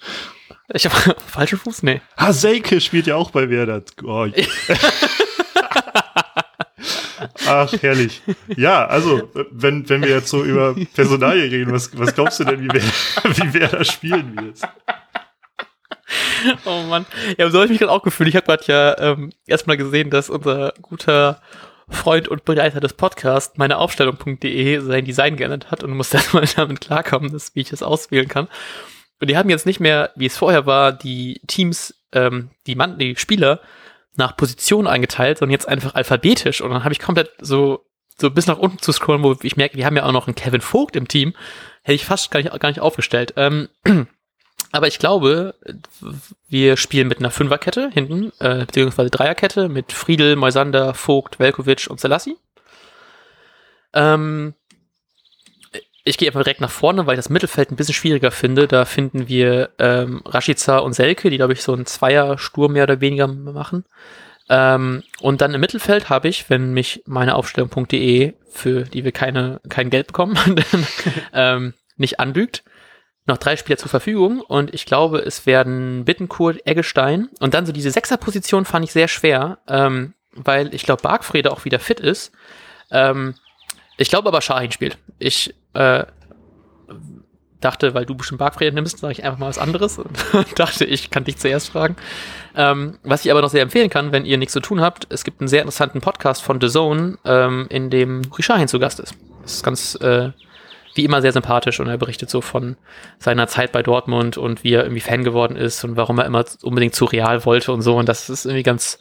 Ich 0.75 0.87
habe 0.87 1.17
falschen 1.27 1.59
Fuß? 1.59 1.83
Nee. 1.83 2.01
Ah, 2.17 2.33
Seike 2.33 2.81
spielt 2.81 3.07
ja 3.07 3.17
auch 3.17 3.31
bei 3.31 3.51
Werder. 3.51 3.83
Oh. 4.05 4.27
Ach, 7.47 7.73
herrlich. 7.83 8.21
Ja, 8.57 8.87
also, 8.87 9.31
wenn, 9.51 9.89
wenn 9.89 10.03
wir 10.03 10.11
jetzt 10.11 10.29
so 10.29 10.45
über 10.45 10.75
Personalien 10.95 11.51
reden, 11.51 11.73
was, 11.73 11.97
was 11.99 12.15
glaubst 12.15 12.41
du 12.41 12.45
denn, 12.45 12.61
wie, 12.63 12.69
Wer- 12.73 12.83
wie 13.37 13.55
Werder 13.55 13.85
spielen 13.85 14.37
wird? 14.37 14.59
Oh 16.65 16.83
Mann. 16.83 17.07
Ja, 17.39 17.49
so 17.51 17.59
habe 17.59 17.67
ich 17.67 17.71
mich 17.71 17.79
gerade 17.79 17.93
auch 17.93 18.03
gefühlt. 18.03 18.29
Ich 18.29 18.37
habe 18.37 18.47
gerade 18.47 18.65
ja 18.67 18.99
ähm, 18.99 19.33
erstmal 19.47 19.77
gesehen, 19.77 20.11
dass 20.11 20.29
unser 20.31 20.73
guter 20.83 21.41
Freund 21.89 22.29
und 22.29 22.45
Begleiter 22.45 22.81
des 22.81 22.95
Podcasts, 22.95 23.57
meineaufstellung.de, 23.59 24.79
sein 24.81 25.05
Design 25.05 25.37
geändert 25.37 25.71
hat 25.71 25.83
und 25.85 25.97
musste 25.97 26.19
erstmal 26.19 26.45
damit 26.57 26.81
klarkommen, 26.81 27.33
dass, 27.33 27.55
wie 27.55 27.61
ich 27.61 27.71
das 27.71 27.83
auswählen 27.83 28.29
kann. 28.29 28.49
Und 29.21 29.29
die 29.29 29.37
haben 29.37 29.51
jetzt 29.51 29.67
nicht 29.67 29.81
mehr, 29.81 30.11
wie 30.17 30.27
es 30.27 30.37
vorher 30.37 30.67
war, 30.67 30.93
die 30.93 31.41
Teams, 31.47 31.95
ähm, 32.13 32.51
die 32.67 32.75
Mann, 32.75 32.99
die 32.99 33.17
Spieler 33.17 33.61
nach 34.17 34.37
Position 34.37 34.87
eingeteilt, 34.87 35.39
sondern 35.39 35.53
jetzt 35.53 35.69
einfach 35.69 35.95
alphabetisch. 35.95 36.61
Und 36.61 36.71
dann 36.71 36.85
habe 36.85 36.93
ich 36.93 36.99
komplett 36.99 37.31
so, 37.41 37.87
so 38.19 38.31
bis 38.31 38.47
nach 38.47 38.59
unten 38.59 38.79
zu 38.79 38.93
scrollen, 38.93 39.23
wo 39.23 39.37
ich 39.43 39.57
merke, 39.57 39.77
wir 39.77 39.87
haben 39.87 39.97
ja 39.97 40.05
auch 40.05 40.13
noch 40.13 40.27
einen 40.27 40.35
Kevin 40.35 40.61
Vogt 40.61 40.97
im 40.97 41.09
Team. 41.09 41.35
Hätte 41.83 41.95
ich 41.95 42.05
fast 42.05 42.31
gar 42.31 42.43
nicht, 42.43 42.59
gar 42.59 42.69
nicht 42.69 42.81
aufgestellt. 42.81 43.35
Ähm, 43.37 43.69
aber 44.73 44.89
ich 44.89 44.99
glaube, 44.99 45.55
wir 46.49 46.77
spielen 46.79 47.07
mit 47.07 47.19
einer 47.19 47.31
Fünferkette 47.31 47.91
hinten, 47.93 48.33
äh, 48.41 48.65
beziehungsweise 48.65 49.11
Dreierkette 49.11 49.69
mit 49.69 49.93
Friedel, 49.93 50.35
Moisander, 50.35 50.95
Vogt, 50.95 51.39
Velkovic 51.39 51.87
und 51.89 52.01
Selassie. 52.01 52.37
Ähm, 53.93 54.55
ich 56.05 56.19
gehe 56.19 56.29
einfach 56.29 56.43
direkt 56.43 56.63
nach 56.63 56.71
vorne, 56.71 57.07
weil 57.07 57.15
ich 57.15 57.19
das 57.19 57.31
Mittelfeld 57.31 57.71
ein 57.71 57.77
bisschen 57.77 57.95
schwieriger 57.95 58.31
finde. 58.31 58.67
Da 58.67 58.87
finden 58.87 59.29
wir 59.29 59.71
ähm, 59.79 60.23
Rashica 60.25 60.79
und 60.79 60.95
Selke, 60.95 61.31
die, 61.31 61.37
glaube 61.37 61.53
ich, 61.53 61.63
so 61.63 61.75
einen 61.75 61.87
Zweier-Sturm 61.87 62.73
mehr 62.73 62.85
oder 62.85 63.01
weniger 63.01 63.29
machen. 63.29 63.85
Ähm, 64.49 65.03
und 65.21 65.41
dann 65.43 65.55
im 65.55 65.61
Mittelfeld 65.61 66.09
habe 66.09 66.29
ich, 66.29 66.51
wenn 66.51 66.73
mich 66.73 67.03
meine 67.07 67.37
Aufstellung.de, 67.37 68.33
für 68.51 68.83
die 68.83 69.05
wir 69.05 69.13
keine, 69.13 69.61
kein 69.69 69.91
Geld 69.91 70.09
bekommen, 70.09 70.37
ähm, 71.33 71.75
nicht 71.97 72.19
anlügt, 72.19 72.65
noch 73.27 73.39
drei 73.39 73.57
Spieler 73.57 73.79
zur 73.79 73.89
Verfügung 73.89 74.41
und 74.41 74.75
ich 74.75 74.85
glaube, 74.85 75.19
es 75.19 75.47
werden 75.47 76.05
Bittenkurt, 76.05 76.67
Eggestein 76.67 77.29
und 77.39 77.55
dann 77.55 77.67
so 77.67 77.73
diese 77.73 77.91
Sechserposition 77.91 78.65
fand 78.65 78.85
ich 78.85 78.93
sehr 78.93 79.09
schwer, 79.09 79.59
ähm, 79.69 80.15
weil 80.33 80.75
ich 80.75 80.83
glaube, 80.83 81.03
Bargfrede 81.03 81.53
auch 81.53 81.65
wieder 81.65 81.79
fit 81.79 82.01
ist. 82.01 82.33
Ähm, 82.91 83.35
ich 83.97 84.09
glaube 84.09 84.29
aber, 84.29 84.41
Shahin 84.41 84.73
spielt. 84.73 84.99
Ich 85.19 85.55
äh, 85.75 86.05
dachte, 87.61 87.95
weil 87.95 88.07
du 88.07 88.15
bestimmt 88.15 88.41
Bargfrede 88.41 88.75
nimmst, 88.75 88.99
sage 88.99 89.13
ich 89.13 89.25
einfach 89.25 89.39
mal 89.39 89.49
was 89.49 89.59
anderes 89.59 89.99
und 90.33 90.59
dachte, 90.59 90.85
ich 90.85 91.11
kann 91.11 91.25
dich 91.25 91.39
zuerst 91.39 91.71
fragen. 91.71 91.97
Ähm, 92.57 92.99
was 93.03 93.25
ich 93.25 93.31
aber 93.31 93.41
noch 93.41 93.51
sehr 93.51 93.63
empfehlen 93.63 93.91
kann, 93.91 94.13
wenn 94.13 94.25
ihr 94.25 94.39
nichts 94.39 94.53
zu 94.53 94.61
tun 94.61 94.81
habt, 94.81 95.07
es 95.11 95.25
gibt 95.25 95.41
einen 95.41 95.49
sehr 95.49 95.61
interessanten 95.61 96.01
Podcast 96.01 96.43
von 96.43 96.61
The 96.61 96.69
Zone, 96.69 97.19
ähm, 97.25 97.67
in 97.71 97.89
dem 97.89 98.23
Rishahin 98.37 98.69
zu 98.69 98.79
Gast 98.79 99.01
ist. 99.01 99.15
Das 99.43 99.55
ist 99.55 99.65
ganz 99.65 99.95
äh, 99.97 100.31
wie 100.95 101.05
immer 101.05 101.23
sehr 101.23 101.33
sympathisch 101.33 101.81
und 101.81 101.89
er 101.89 101.99
berichtet 101.99 102.31
so 102.31 102.41
von 102.41 102.77
seiner 103.19 103.47
Zeit 103.49 103.73
bei 103.73 103.83
Dortmund 103.83 104.37
und 104.37 104.65
wie 104.65 104.75
er 104.75 104.83
irgendwie 104.83 105.01
Fan 105.01 105.25
geworden 105.25 105.57
ist 105.57 105.85
und 105.85 105.97
warum 105.97 106.19
er 106.19 106.27
immer 106.27 106.45
unbedingt 106.63 106.95
zu 106.95 107.05
Real 107.07 107.45
wollte 107.45 107.73
und 107.73 107.83
so. 107.83 107.97
Und 107.97 108.09
das 108.09 108.29
ist 108.29 108.45
irgendwie 108.45 108.63
ganz 108.63 108.99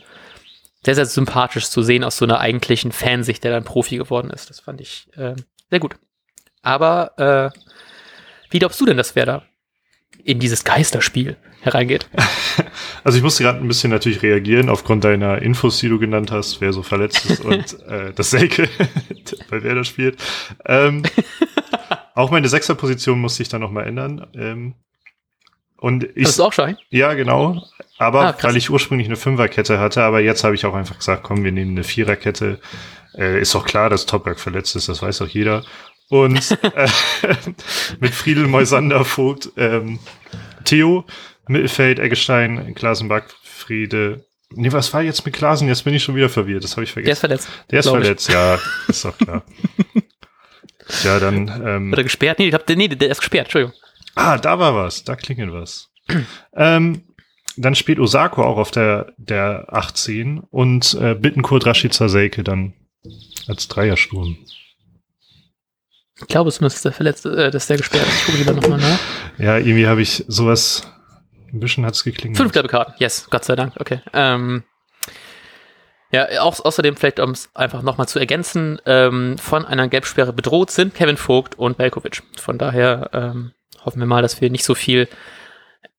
sehr, 0.83 0.95
sehr 0.95 1.05
sympathisch 1.05 1.69
zu 1.69 1.83
sehen 1.83 2.03
aus 2.03 2.17
so 2.17 2.25
einer 2.25 2.39
eigentlichen 2.39 2.91
Fansicht, 2.91 3.43
der 3.43 3.51
dann 3.51 3.63
Profi 3.63 3.97
geworden 3.97 4.29
ist. 4.31 4.49
Das 4.49 4.59
fand 4.59 4.81
ich 4.81 5.07
äh, 5.15 5.35
sehr 5.69 5.79
gut. 5.79 5.95
Aber 6.61 7.51
äh, 7.53 7.59
wie 8.49 8.59
glaubst 8.59 8.79
du 8.79 8.85
denn, 8.85 8.97
dass 8.97 9.15
wer 9.15 9.25
da 9.25 9.43
in 10.23 10.39
dieses 10.39 10.63
Geisterspiel 10.63 11.37
hereingeht? 11.61 12.07
Also 13.03 13.17
ich 13.17 13.23
musste 13.23 13.43
gerade 13.43 13.57
ein 13.57 13.67
bisschen 13.67 13.89
natürlich 13.89 14.21
reagieren 14.21 14.69
aufgrund 14.69 15.03
deiner 15.05 15.41
Infos, 15.41 15.79
die 15.79 15.89
du 15.89 15.97
genannt 15.97 16.31
hast, 16.31 16.61
wer 16.61 16.71
so 16.71 16.83
verletzt 16.83 17.25
ist 17.25 17.43
und 17.43 17.79
äh, 17.87 18.13
das 18.13 18.29
Selke 18.29 18.69
bei 19.49 19.63
Werder 19.63 19.83
spielt. 19.83 20.17
Ähm, 20.65 21.01
auch 22.21 22.31
meine 22.31 22.47
Sechserposition 22.47 23.19
musste 23.19 23.43
ich 23.43 23.49
dann 23.49 23.61
nochmal 23.61 23.87
ändern. 23.87 24.27
Ähm, 24.35 24.75
und 25.77 26.03
ich, 26.15 26.25
das 26.25 26.33
ist 26.33 26.39
auch 26.39 26.53
Schein? 26.53 26.77
Ja, 26.89 27.15
genau. 27.15 27.63
Aber 27.97 28.27
ah, 28.27 28.37
weil 28.41 28.55
ich 28.55 28.69
ursprünglich 28.69 29.07
eine 29.07 29.15
Fünferkette 29.15 29.79
hatte, 29.79 30.03
aber 30.03 30.19
jetzt 30.21 30.43
habe 30.43 30.53
ich 30.53 30.65
auch 30.65 30.75
einfach 30.75 30.97
gesagt, 30.97 31.23
komm, 31.23 31.43
wir 31.43 31.51
nehmen 31.51 31.71
eine 31.71 31.83
Viererkette. 31.83 32.59
Äh, 33.17 33.41
ist 33.41 33.55
doch 33.55 33.65
klar, 33.65 33.89
dass 33.89 34.05
Topberg 34.05 34.39
verletzt 34.39 34.75
ist, 34.75 34.89
das 34.89 35.01
weiß 35.01 35.17
doch 35.17 35.27
jeder. 35.27 35.63
Und 36.09 36.51
äh, 36.75 36.87
mit 37.99 38.13
Friedel, 38.13 38.47
Moisander, 38.47 39.03
Vogt, 39.05 39.49
ähm, 39.57 39.99
Theo, 40.65 41.05
Mittelfeld, 41.47 41.99
Eggestein, 41.99 42.75
Klasenback, 42.75 43.23
Friede. 43.43 44.25
Nee, 44.51 44.71
was 44.71 44.93
war 44.93 45.01
jetzt 45.01 45.25
mit 45.25 45.33
Klasen? 45.33 45.67
Jetzt 45.67 45.83
bin 45.83 45.93
ich 45.93 46.03
schon 46.03 46.15
wieder 46.15 46.29
verwirrt. 46.29 46.63
Das 46.63 46.73
habe 46.73 46.83
ich 46.83 46.91
vergessen. 46.91 47.07
Der 47.07 47.13
ist 47.13 47.19
verletzt. 47.19 47.49
Der 47.71 47.79
ist 47.79 47.87
verletzt, 47.89 48.29
ich. 48.29 48.35
ja. 48.35 48.59
Ist 48.87 49.05
doch 49.05 49.17
klar. 49.17 49.43
ja, 51.03 51.19
dann. 51.19 51.47
Ähm, 51.65 51.93
Oder 51.93 52.03
gesperrt? 52.03 52.39
Nee, 52.39 52.47
ich 52.47 52.53
hab, 52.53 52.67
nee, 52.69 52.87
der 52.87 53.09
ist 53.09 53.19
gesperrt, 53.19 53.45
Entschuldigung. 53.45 53.75
Ah, 54.15 54.37
da 54.37 54.59
war 54.59 54.75
was. 54.75 55.03
Da 55.03 55.15
klingelt 55.15 55.53
was. 55.53 55.89
ähm, 56.55 57.03
dann 57.57 57.75
spielt 57.75 57.99
Osako 57.99 58.43
auch 58.43 58.57
auf 58.57 58.71
der, 58.71 59.13
der 59.17 59.65
18 59.69 60.39
und 60.39 60.93
äh, 60.95 61.15
Bittenkurt 61.15 61.65
Rashica 61.65 62.07
Selke 62.07 62.43
dann 62.43 62.73
als 63.47 63.67
Dreiersturm. 63.67 64.37
Ich 66.19 66.27
glaube, 66.27 66.49
es 66.49 66.61
müsste 66.61 66.83
der 66.83 66.91
verletzte, 66.91 67.29
äh, 67.35 67.51
dass 67.51 67.67
der 67.67 67.77
gesperrt 67.77 68.07
ist. 68.07 68.19
Ich 68.19 68.25
gucke 68.25 68.37
lieber 68.37 68.53
nochmal 68.53 68.79
nach. 68.79 68.99
Ja, 69.37 69.57
irgendwie 69.57 69.87
habe 69.87 70.01
ich 70.01 70.23
sowas 70.27 70.83
ein 71.51 71.59
bisschen 71.59 71.85
hat's 71.85 72.03
geklingelt. 72.03 72.37
Fünf 72.37 72.51
gelbe 72.51 72.69
Karten, 72.69 72.93
yes, 72.99 73.27
Gott 73.29 73.43
sei 73.43 73.55
Dank, 73.55 73.73
okay. 73.79 74.01
Ähm, 74.13 74.63
ja, 76.11 76.41
auch, 76.41 76.59
außerdem 76.63 76.95
vielleicht, 76.95 77.19
um 77.19 77.31
es 77.31 77.49
einfach 77.53 77.81
nochmal 77.81 78.07
zu 78.07 78.19
ergänzen, 78.19 78.79
ähm, 78.85 79.37
von 79.37 79.65
einer 79.65 79.87
Gelbsperre 79.87 80.33
bedroht 80.33 80.71
sind 80.71 80.93
Kevin 80.93 81.17
Vogt 81.17 81.57
und 81.57 81.77
Belkovic. 81.77 82.23
Von 82.37 82.57
daher 82.57 83.09
ähm, 83.13 83.51
hoffen 83.85 83.99
wir 83.99 84.05
mal, 84.05 84.21
dass 84.21 84.41
wir 84.41 84.49
nicht 84.49 84.65
so 84.65 84.75
viel 84.75 85.07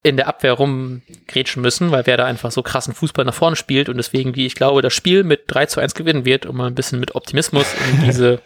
in 0.03 0.17
der 0.17 0.27
Abwehr 0.27 0.55
rumgrätschen 0.55 1.63
müssen, 1.63 1.93
weil 1.93 2.07
wer 2.07 2.17
da 2.17 2.25
einfach 2.25 2.51
so 2.51 2.63
krassen 2.63 2.93
Fußball 2.93 3.25
nach 3.25 3.35
vorne 3.35 3.57
spielt 3.57 3.89
und 3.89 3.97
deswegen, 3.97 4.35
wie 4.35 4.47
ich 4.47 4.57
glaube, 4.57 4.83
das 4.83 4.93
Spiel 4.93 5.23
mit 5.23 5.45
3 5.47 5.67
zu 5.67 5.81
1 5.81 5.95
gewinnen 5.95 6.25
wird, 6.25 6.45
um 6.45 6.57
mal 6.57 6.67
ein 6.67 6.75
bisschen 6.75 6.99
mit 6.99 7.15
Optimismus 7.15 7.73
in 7.93 8.03
diese 8.05 8.41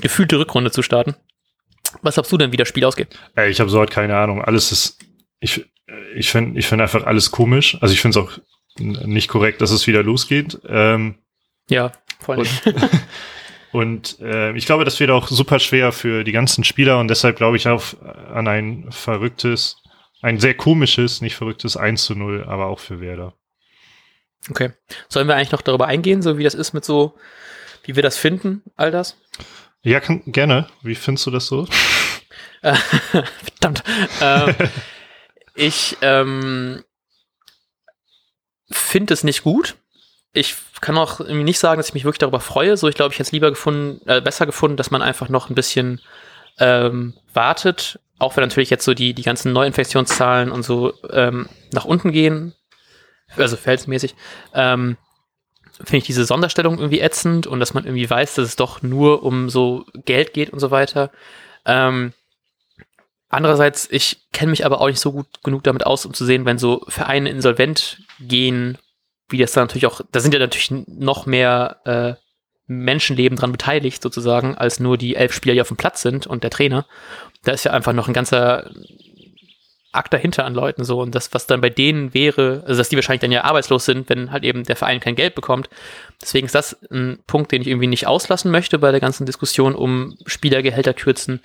gefühlte 0.00 0.38
Rückrunde 0.38 0.72
zu 0.72 0.82
starten. 0.82 1.14
Was 2.02 2.14
glaubst 2.14 2.32
du 2.32 2.36
denn, 2.36 2.52
wie 2.52 2.56
das 2.56 2.68
Spiel 2.68 2.84
ausgeht? 2.84 3.16
Ey, 3.36 3.50
ich 3.50 3.60
habe 3.60 3.70
so 3.70 3.78
halt 3.78 3.90
keine 3.90 4.16
Ahnung. 4.16 4.42
Alles 4.42 4.72
ist, 4.72 4.98
ich, 5.38 5.64
ich 6.14 6.30
finde 6.30 6.58
ich 6.58 6.66
finde 6.66 6.84
einfach 6.84 7.04
alles 7.04 7.30
komisch. 7.30 7.78
Also 7.80 7.94
ich 7.94 8.00
finde 8.00 8.18
es 8.18 8.24
auch 8.26 8.38
nicht 8.78 9.28
korrekt, 9.28 9.60
dass 9.60 9.70
es 9.70 9.86
wieder 9.86 10.02
losgeht. 10.02 10.58
Ähm, 10.68 11.16
ja, 11.68 11.92
voll. 12.20 12.38
Und, 12.38 12.50
und 13.72 14.20
äh, 14.20 14.56
ich 14.56 14.66
glaube, 14.66 14.84
das 14.84 15.00
wird 15.00 15.10
auch 15.10 15.28
super 15.28 15.58
schwer 15.58 15.92
für 15.92 16.24
die 16.24 16.32
ganzen 16.32 16.64
Spieler 16.64 16.98
und 16.98 17.08
deshalb 17.08 17.36
glaube 17.36 17.56
ich 17.56 17.68
auch 17.68 17.82
an 18.32 18.48
ein 18.48 18.86
verrücktes, 18.90 19.76
ein 20.22 20.38
sehr 20.38 20.54
komisches, 20.54 21.20
nicht 21.20 21.36
verrücktes 21.36 21.76
1 21.76 22.04
zu 22.04 22.14
0, 22.14 22.44
aber 22.44 22.66
auch 22.66 22.80
für 22.80 23.00
Werder. 23.00 23.34
Okay. 24.50 24.72
Sollen 25.08 25.28
wir 25.28 25.34
eigentlich 25.34 25.52
noch 25.52 25.62
darüber 25.62 25.86
eingehen, 25.86 26.22
so 26.22 26.38
wie 26.38 26.44
das 26.44 26.54
ist 26.54 26.72
mit 26.72 26.84
so, 26.84 27.14
wie 27.84 27.96
wir 27.96 28.02
das 28.02 28.16
finden, 28.16 28.62
all 28.76 28.90
das? 28.90 29.16
Ja, 29.82 30.00
kann, 30.00 30.22
gerne. 30.26 30.68
Wie 30.82 30.94
findest 30.94 31.26
du 31.26 31.30
das 31.30 31.46
so? 31.46 31.66
Verdammt. 32.62 33.84
ähm, 34.20 34.54
ich 35.54 35.96
ähm, 36.02 36.84
finde 38.70 39.14
es 39.14 39.24
nicht 39.24 39.42
gut. 39.42 39.76
Ich 40.32 40.54
kann 40.80 40.98
auch 40.98 41.20
nicht 41.20 41.58
sagen, 41.58 41.78
dass 41.78 41.88
ich 41.88 41.94
mich 41.94 42.04
wirklich 42.04 42.18
darüber 42.18 42.40
freue. 42.40 42.76
So, 42.76 42.88
ich 42.88 42.94
glaube, 42.94 43.12
ich 43.12 43.18
hätte 43.18 43.28
es 43.28 43.32
lieber 43.32 43.50
gefunden, 43.50 44.06
äh, 44.06 44.20
besser 44.20 44.44
gefunden, 44.44 44.76
dass 44.76 44.90
man 44.90 45.02
einfach 45.02 45.28
noch 45.28 45.48
ein 45.48 45.54
bisschen 45.54 46.00
ähm, 46.58 47.14
wartet, 47.32 47.98
auch 48.18 48.36
wenn 48.36 48.44
natürlich 48.44 48.70
jetzt 48.70 48.84
so 48.84 48.94
die, 48.94 49.14
die 49.14 49.22
ganzen 49.22 49.52
Neuinfektionszahlen 49.52 50.50
und 50.50 50.62
so 50.62 50.94
ähm, 51.10 51.48
nach 51.72 51.84
unten 51.84 52.12
gehen, 52.12 52.54
also 53.36 53.56
verhältnismäßig, 53.56 54.14
ähm, 54.54 54.96
finde 55.78 55.98
ich 55.98 56.04
diese 56.04 56.24
Sonderstellung 56.24 56.78
irgendwie 56.78 57.00
ätzend 57.00 57.46
und 57.46 57.60
dass 57.60 57.74
man 57.74 57.84
irgendwie 57.84 58.08
weiß, 58.08 58.36
dass 58.36 58.48
es 58.48 58.56
doch 58.56 58.82
nur 58.82 59.22
um 59.22 59.50
so 59.50 59.84
Geld 60.06 60.32
geht 60.32 60.50
und 60.50 60.60
so 60.60 60.70
weiter. 60.70 61.10
Ähm, 61.66 62.14
Andererseits, 63.28 63.88
ich 63.90 64.28
kenne 64.32 64.50
mich 64.50 64.64
aber 64.64 64.80
auch 64.80 64.86
nicht 64.86 65.00
so 65.00 65.12
gut 65.12 65.26
genug 65.42 65.64
damit 65.64 65.84
aus, 65.84 66.06
um 66.06 66.14
zu 66.14 66.24
sehen, 66.24 66.44
wenn 66.44 66.58
so 66.58 66.84
Vereine 66.88 67.28
insolvent 67.30 68.02
gehen, 68.20 68.78
wie 69.28 69.38
das 69.38 69.52
dann 69.52 69.64
natürlich 69.64 69.86
auch, 69.86 70.00
da 70.12 70.20
sind 70.20 70.32
ja 70.32 70.40
natürlich 70.40 70.70
noch 70.86 71.26
mehr 71.26 71.80
äh, 71.84 72.14
Menschenleben 72.68 73.38
dran 73.38 73.52
beteiligt, 73.52 74.02
sozusagen, 74.02 74.56
als 74.56 74.80
nur 74.80 74.96
die 74.96 75.16
elf 75.16 75.32
Spieler, 75.32 75.54
die 75.54 75.60
auf 75.60 75.68
dem 75.68 75.76
Platz 75.76 76.02
sind 76.02 76.26
und 76.26 76.44
der 76.44 76.50
Trainer. 76.50 76.86
Da 77.42 77.52
ist 77.52 77.64
ja 77.64 77.72
einfach 77.72 77.92
noch 77.92 78.08
ein 78.08 78.14
ganzer 78.14 78.70
Akt 79.96 80.12
dahinter 80.12 80.44
an 80.44 80.54
Leuten 80.54 80.84
so 80.84 81.00
und 81.00 81.14
das, 81.14 81.32
was 81.32 81.46
dann 81.46 81.60
bei 81.60 81.70
denen 81.70 82.14
wäre, 82.14 82.62
also 82.66 82.78
dass 82.78 82.88
die 82.88 82.96
wahrscheinlich 82.96 83.20
dann 83.20 83.32
ja 83.32 83.44
arbeitslos 83.44 83.84
sind, 83.84 84.08
wenn 84.08 84.32
halt 84.32 84.44
eben 84.44 84.64
der 84.64 84.76
Verein 84.76 85.00
kein 85.00 85.14
Geld 85.14 85.34
bekommt. 85.34 85.68
Deswegen 86.20 86.46
ist 86.46 86.54
das 86.54 86.76
ein 86.90 87.18
Punkt, 87.26 87.52
den 87.52 87.62
ich 87.62 87.68
irgendwie 87.68 87.86
nicht 87.86 88.06
auslassen 88.06 88.50
möchte 88.50 88.78
bei 88.78 88.90
der 88.90 89.00
ganzen 89.00 89.26
Diskussion 89.26 89.74
um 89.74 90.16
Spielergehälter 90.26 90.94
kürzen. 90.94 91.40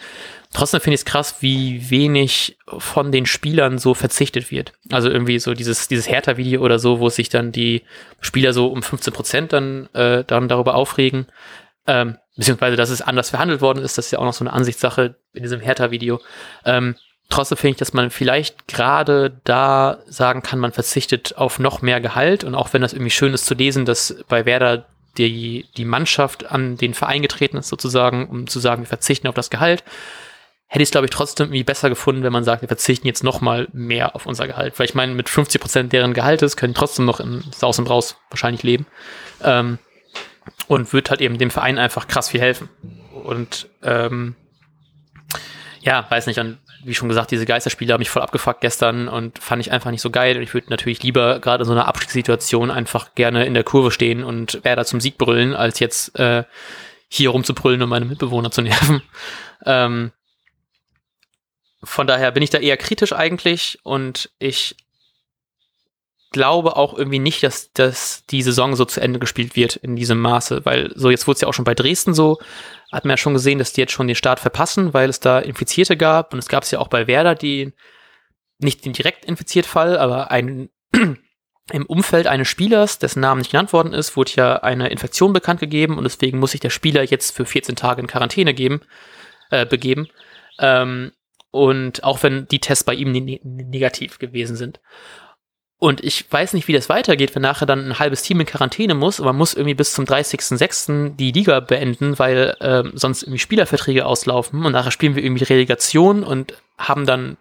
Trotzdem 0.54 0.82
finde 0.82 0.96
ich 0.96 1.02
es 1.02 1.06
krass, 1.06 1.38
wie 1.40 1.90
wenig 1.90 2.58
von 2.78 3.12
den 3.12 3.26
Spielern 3.26 3.78
so 3.78 3.94
verzichtet 3.94 4.52
wird. 4.52 4.74
Also 4.90 5.10
irgendwie 5.10 5.40
so 5.40 5.54
dieses, 5.54 5.88
dieses 5.88 6.10
Hertha-Video 6.10 6.62
oder 6.62 6.80
so, 6.80 7.00
wo 7.00 7.10
sich 7.10 7.30
dann 7.30 7.52
die 7.52 7.84
Spieler 8.20 8.54
so 8.54 8.68
um 8.68 8.84
15 8.84 9.14
Prozent 9.14 9.54
dann, 9.54 9.88
äh, 9.94 10.24
dann 10.26 10.48
darüber 10.48 10.76
aufregen. 10.76 11.28
Ähm, 11.88 12.18
beziehungsweise, 12.36 12.76
dass 12.76 12.90
es 12.90 13.02
anders 13.02 13.30
verhandelt 13.30 13.62
worden 13.62 13.84
ist, 13.84 13.98
das 13.98 14.06
ist 14.06 14.12
ja 14.12 14.20
auch 14.20 14.26
noch 14.26 14.34
so 14.34 14.44
eine 14.44 14.54
Ansichtssache 14.54 15.16
in 15.34 15.44
diesem 15.44 15.62
Hertha-Video. 15.62 16.20
Ähm, 16.66 16.96
Trotzdem 17.32 17.58
finde 17.58 17.72
ich, 17.72 17.78
dass 17.78 17.94
man 17.94 18.12
vielleicht 18.12 18.68
gerade 18.68 19.40
da 19.46 20.00
sagen 20.06 20.44
kann, 20.44 20.60
man 20.60 20.74
verzichtet 20.74 21.38
auf 21.38 21.60
noch 21.60 21.82
mehr 21.82 22.02
Gehalt 22.02 22.44
und 22.44 22.56
auch 22.56 22.74
wenn 22.74 22.82
das 22.82 22.94
irgendwie 22.94 23.10
schön 23.10 23.34
ist 23.34 23.46
zu 23.46 23.56
lesen, 23.56 23.86
dass 23.86 24.18
bei 24.28 24.46
Werder 24.46 24.86
die, 25.18 25.66
die 25.78 25.86
Mannschaft 25.86 26.52
an 26.52 26.78
den 26.78 26.94
Verein 26.94 27.22
getreten 27.22 27.58
ist, 27.58 27.70
sozusagen, 27.70 28.28
um 28.28 28.48
zu 28.48 28.60
sagen, 28.60 28.84
wir 28.84 28.88
verzichten 28.88 29.28
auf 29.28 29.36
das 29.36 29.50
Gehalt, 29.50 29.84
hätte 30.68 30.84
ich 30.84 30.88
es, 30.88 30.92
glaube 30.92 31.06
ich, 31.06 31.12
trotzdem 31.12 31.48
irgendwie 31.48 31.64
besser 31.64 31.90
gefunden, 31.90 32.24
wenn 32.24 32.34
man 32.34 32.44
sagt, 32.44 32.62
wir 32.62 32.70
verzichten 32.70 33.08
jetzt 33.08 33.24
noch 33.24 33.42
mal 33.42 33.68
mehr 33.74 34.16
auf 34.16 34.26
unser 34.26 34.48
Gehalt. 34.48 34.78
Weil 34.78 34.86
ich 34.86 34.96
meine, 34.96 35.14
mit 35.14 35.28
50 35.28 35.60
Prozent 35.60 35.94
deren 35.94 36.14
Gehaltes 36.14 36.56
können 36.56 36.74
trotzdem 36.74 37.06
noch 37.06 37.20
in 37.20 37.44
Saus 37.52 37.80
und 37.80 37.86
Braus 37.86 38.18
wahrscheinlich 38.30 38.64
leben. 38.64 38.86
Ähm, 39.44 39.80
und 40.68 40.94
wird 40.94 41.10
halt 41.10 41.22
eben 41.22 41.38
dem 41.38 41.52
Verein 41.52 41.78
einfach 41.78 42.08
krass 42.08 42.30
viel 42.30 42.40
helfen. 42.40 42.70
Und 43.24 43.68
ähm, 43.84 44.36
ja, 45.82 46.06
weiß 46.10 46.28
nicht, 46.28 46.40
und 46.40 46.58
wie 46.84 46.94
schon 46.94 47.10
gesagt, 47.10 47.32
diese 47.32 47.46
Geisterspiele 47.46 47.94
haben 47.94 48.00
mich 48.00 48.10
voll 48.10 48.22
abgefuckt 48.22 48.62
gestern 48.62 49.08
und 49.08 49.40
fand 49.40 49.62
ich 49.62 49.72
einfach 49.72 49.92
nicht 49.92 50.02
so 50.02 50.10
geil. 50.10 50.38
Und 50.38 50.44
ich 50.44 50.54
würde 50.54 50.70
natürlich 50.70 51.04
lieber 51.04 51.40
gerade 51.40 51.64
in 51.64 51.68
so 51.68 51.72
einer 51.74 51.88
Abstiegssituation 51.88 52.72
einfach 52.72 53.16
gerne 53.16 53.46
in 53.46 53.54
der 53.54 53.64
Kurve 53.64 53.92
stehen 53.92 54.24
und 54.24 54.64
Werder 54.64 54.86
zum 54.86 55.00
Sieg 55.00 55.18
brüllen, 55.18 55.56
als 55.56 55.80
jetzt 55.80 56.18
äh, 56.20 56.44
hier 57.08 57.30
rumzubrüllen 57.30 57.82
und 57.82 57.90
meine 57.90 58.06
Mitbewohner 58.06 58.52
zu 58.52 58.62
nerven. 58.64 59.02
Ähm, 59.66 60.12
von 61.84 62.08
daher 62.08 62.32
bin 62.32 62.44
ich 62.44 62.50
da 62.50 62.60
eher 62.60 62.78
kritisch 62.78 63.14
eigentlich 63.14 63.80
und 63.84 64.30
ich 64.40 64.76
glaube 66.32 66.78
auch 66.78 66.98
irgendwie 66.98 67.20
nicht, 67.20 67.44
dass, 67.44 67.72
dass 67.74 68.26
die 68.26 68.42
Saison 68.42 68.76
so 68.76 68.86
zu 68.86 69.02
Ende 69.02 69.20
gespielt 69.20 69.56
wird 69.56 69.76
in 69.76 69.96
diesem 69.96 70.20
Maße, 70.20 70.66
weil 70.66 70.92
so 70.96 71.10
jetzt 71.10 71.28
wurde 71.28 71.36
es 71.36 71.42
ja 71.42 71.48
auch 71.48 71.54
schon 71.54 71.66
bei 71.66 71.76
Dresden 71.76 72.14
so, 72.14 72.40
hat 72.92 73.06
man 73.06 73.12
ja 73.12 73.18
schon 73.18 73.34
gesehen, 73.34 73.60
dass 73.60 73.74
die 73.74 73.82
jetzt 73.82 73.94
schon 73.94 74.08
den 74.08 74.16
Start 74.16 74.40
verpassen, 74.40 74.94
weil 74.94 75.10
es 75.10 75.20
da 75.20 75.40
Infizierte 75.40 75.98
gab 75.98 76.34
und 76.34 76.40
es 76.40 76.48
gab 76.48 76.64
es 76.64 76.72
ja 76.72 76.80
auch 76.80 76.88
bei 76.88 77.08
Werder, 77.08 77.36
die 77.36 77.74
nicht 78.60 78.86
den 78.86 78.94
direkt 78.94 79.26
infiziert 79.26 79.66
Fall, 79.66 79.98
aber 79.98 80.32
ein 80.32 80.70
im 81.72 81.86
Umfeld 81.86 82.28
eines 82.28 82.48
Spielers, 82.48 83.00
dessen 83.00 83.20
Namen 83.20 83.40
nicht 83.40 83.52
genannt 83.52 83.74
worden 83.74 83.94
ist, 83.94 84.16
wurde 84.16 84.32
ja 84.36 84.56
eine 84.58 84.90
Infektion 84.90 85.34
bekannt 85.34 85.60
gegeben 85.60 85.98
und 85.98 86.04
deswegen 86.04 86.40
muss 86.40 86.52
sich 86.52 86.60
der 86.60 86.70
Spieler 86.70 87.04
jetzt 87.04 87.36
für 87.36 87.46
14 87.46 87.76
Tage 87.76 88.02
in 88.02 88.08
Quarantäne 88.08 88.54
geben, 88.54 88.82
äh, 89.52 89.66
begeben. 89.66 90.08
Ähm, 90.60 91.12
und 91.52 92.04
auch 92.04 92.24
wenn 92.24 92.48
die 92.48 92.60
Tests 92.60 92.86
bei 92.86 92.94
ihm 92.94 93.12
ne 93.12 93.40
negativ 93.44 94.20
gewesen 94.20 94.56
sind. 94.56 94.80
Und 95.84 96.04
ich 96.04 96.32
weiß 96.32 96.54
nicht, 96.54 96.68
wie 96.68 96.74
das 96.74 96.90
weitergeht, 96.90 97.34
wenn 97.34 97.42
nachher 97.42 97.66
dann 97.66 97.88
ein 97.88 97.98
halbes 97.98 98.22
Team 98.22 98.40
in 98.40 98.46
Quarantäne 98.46 98.94
muss, 98.94 99.20
aber 99.20 99.30
man 99.30 99.40
muss 99.40 99.56
irgendwie 99.56 99.74
bis 99.74 99.94
zum 99.94 100.06
30.06. 100.06 101.16
die 101.16 101.32
Liga 101.32 101.60
beenden, 101.60 102.20
weil 102.20 102.56
äh, 102.60 102.84
sonst 102.94 103.24
irgendwie 103.24 103.40
Spielerverträge 103.40 104.06
auslaufen 104.06 104.64
und 104.64 104.74
nachher 104.74 104.92
spielen 104.92 105.16
wir 105.16 105.24
irgendwie 105.24 105.44
Relegation 105.44 106.24
und 106.24 106.54
haben 106.78 107.08
dann 107.08 107.38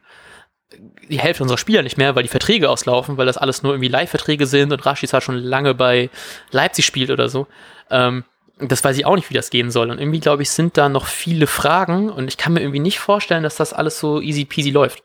die 1.11 1.21
Hälfte 1.21 1.43
unserer 1.43 1.59
Spieler 1.59 1.83
nicht 1.83 1.99
mehr, 1.99 2.15
weil 2.15 2.23
die 2.23 2.31
Verträge 2.31 2.71
auslaufen, 2.71 3.19
weil 3.19 3.27
das 3.27 3.37
alles 3.37 3.63
nur 3.63 3.75
irgendwie 3.75 3.89
Live-Verträge 3.89 4.47
sind 4.47 4.73
und 4.73 4.87
Rashid 4.87 5.13
halt 5.13 5.23
schon 5.23 5.37
lange 5.37 5.75
bei 5.75 6.09
Leipzig 6.51 6.87
spielt 6.87 7.11
oder 7.11 7.29
so. 7.29 7.47
Ähm, 7.91 8.25
das 8.59 8.83
weiß 8.83 8.97
ich 8.97 9.05
auch 9.05 9.17
nicht, 9.17 9.29
wie 9.29 9.35
das 9.35 9.51
gehen 9.51 9.71
soll. 9.71 9.91
Und 9.91 9.99
irgendwie, 9.99 10.21
glaube 10.21 10.45
ich, 10.45 10.51
sind 10.51 10.79
da 10.79 10.89
noch 10.89 11.05
viele 11.05 11.47
Fragen 11.47 12.09
und 12.09 12.29
ich 12.29 12.39
kann 12.39 12.55
mir 12.55 12.61
irgendwie 12.61 12.81
nicht 12.81 13.01
vorstellen, 13.01 13.43
dass 13.43 13.57
das 13.57 13.75
alles 13.75 14.01
so 14.01 14.19
easy 14.19 14.47
peasy 14.47 14.71
läuft. 14.71 15.03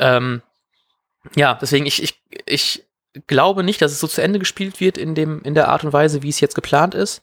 Ähm, 0.00 0.42
ja, 1.36 1.54
deswegen, 1.54 1.86
ich, 1.86 2.02
ich, 2.02 2.14
ich 2.46 2.84
glaube 3.26 3.62
nicht, 3.62 3.80
dass 3.82 3.92
es 3.92 4.00
so 4.00 4.06
zu 4.06 4.22
Ende 4.22 4.38
gespielt 4.38 4.80
wird 4.80 4.98
in, 4.98 5.14
dem, 5.14 5.42
in 5.42 5.54
der 5.54 5.68
Art 5.68 5.84
und 5.84 5.92
Weise, 5.92 6.22
wie 6.22 6.28
es 6.28 6.40
jetzt 6.40 6.54
geplant 6.54 6.94
ist, 6.94 7.22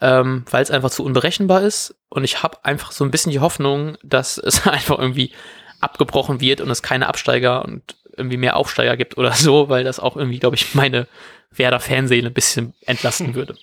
ähm, 0.00 0.44
weil 0.50 0.62
es 0.62 0.70
einfach 0.70 0.90
zu 0.90 1.04
unberechenbar 1.04 1.62
ist. 1.62 1.94
Und 2.08 2.24
ich 2.24 2.42
habe 2.42 2.64
einfach 2.64 2.92
so 2.92 3.04
ein 3.04 3.10
bisschen 3.10 3.32
die 3.32 3.40
Hoffnung, 3.40 3.96
dass 4.02 4.38
es 4.44 4.66
einfach 4.66 4.98
irgendwie 4.98 5.32
abgebrochen 5.80 6.40
wird 6.40 6.60
und 6.60 6.70
es 6.70 6.82
keine 6.82 7.08
Absteiger 7.08 7.64
und 7.64 7.96
irgendwie 8.16 8.36
mehr 8.36 8.56
Aufsteiger 8.56 8.96
gibt 8.96 9.18
oder 9.18 9.32
so, 9.32 9.68
weil 9.68 9.84
das 9.84 9.98
auch 9.98 10.16
irgendwie, 10.16 10.38
glaube 10.38 10.56
ich, 10.56 10.74
meine 10.74 11.08
Werder-Fanseele 11.50 12.28
ein 12.28 12.34
bisschen 12.34 12.74
entlasten 12.86 13.34
würde. 13.34 13.56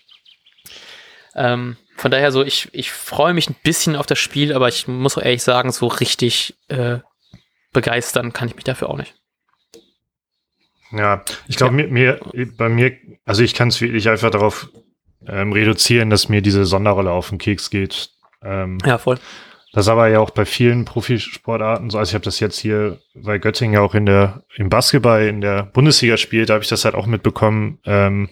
Ähm, 1.36 1.78
von 1.96 2.12
daher 2.12 2.32
so, 2.32 2.44
ich, 2.44 2.70
ich 2.74 2.92
freue 2.92 3.34
mich 3.34 3.50
ein 3.50 3.56
bisschen 3.64 3.96
auf 3.96 4.06
das 4.06 4.20
Spiel, 4.20 4.54
aber 4.54 4.68
ich 4.68 4.88
muss 4.88 5.18
auch 5.18 5.22
ehrlich 5.22 5.44
sagen, 5.44 5.72
so 5.72 5.88
richtig 5.88 6.56
äh, 6.68 6.98
begeistern 7.72 8.34
kann 8.34 8.48
ich 8.48 8.56
mich 8.56 8.66
dafür 8.66 8.90
auch 8.90 8.98
nicht. 8.98 9.16
Ja, 10.92 11.24
ich 11.48 11.56
glaube, 11.56 11.80
ja. 11.80 11.88
mir, 11.88 12.20
mir, 12.34 12.48
bei 12.58 12.70
mir, 12.70 12.94
also 13.26 13.44
ich 13.44 13.54
kann 13.54 13.70
es 13.70 13.80
wirklich 13.82 14.10
einfach 14.10 14.30
darauf 14.30 14.70
ähm, 15.28 15.54
reduzieren, 15.54 16.10
dass 16.10 16.30
mir 16.30 16.42
diese 16.42 16.66
Sonderrolle 16.66 17.12
auf 17.12 17.30
den 17.30 17.38
Keks 17.38 17.70
geht. 17.70 18.10
Ähm, 18.44 18.80
ja, 18.86 18.98
voll. 18.98 19.20
Das 19.74 19.88
aber 19.88 20.10
ja 20.10 20.20
auch 20.20 20.32
bei 20.32 20.44
vielen 20.44 20.84
Profisportarten 20.84 21.90
so. 21.90 21.98
Also 21.98 22.10
ich 22.10 22.14
habe 22.14 22.26
das 22.26 22.42
jetzt 22.42 22.60
hier, 22.60 22.98
weil 23.14 23.40
Göttingen 23.40 23.76
ja 23.76 23.82
auch 23.82 23.96
in 23.96 24.06
der 24.06 24.44
im 24.56 24.70
Basketball 24.70 25.28
in 25.28 25.40
der 25.40 25.64
Bundesliga 25.64 26.18
spielt, 26.18 26.50
da 26.50 26.56
habe 26.56 26.64
ich 26.64 26.70
das 26.70 26.84
halt 26.84 26.96
auch 26.96 27.06
mitbekommen, 27.06 27.80
ähm, 27.86 28.30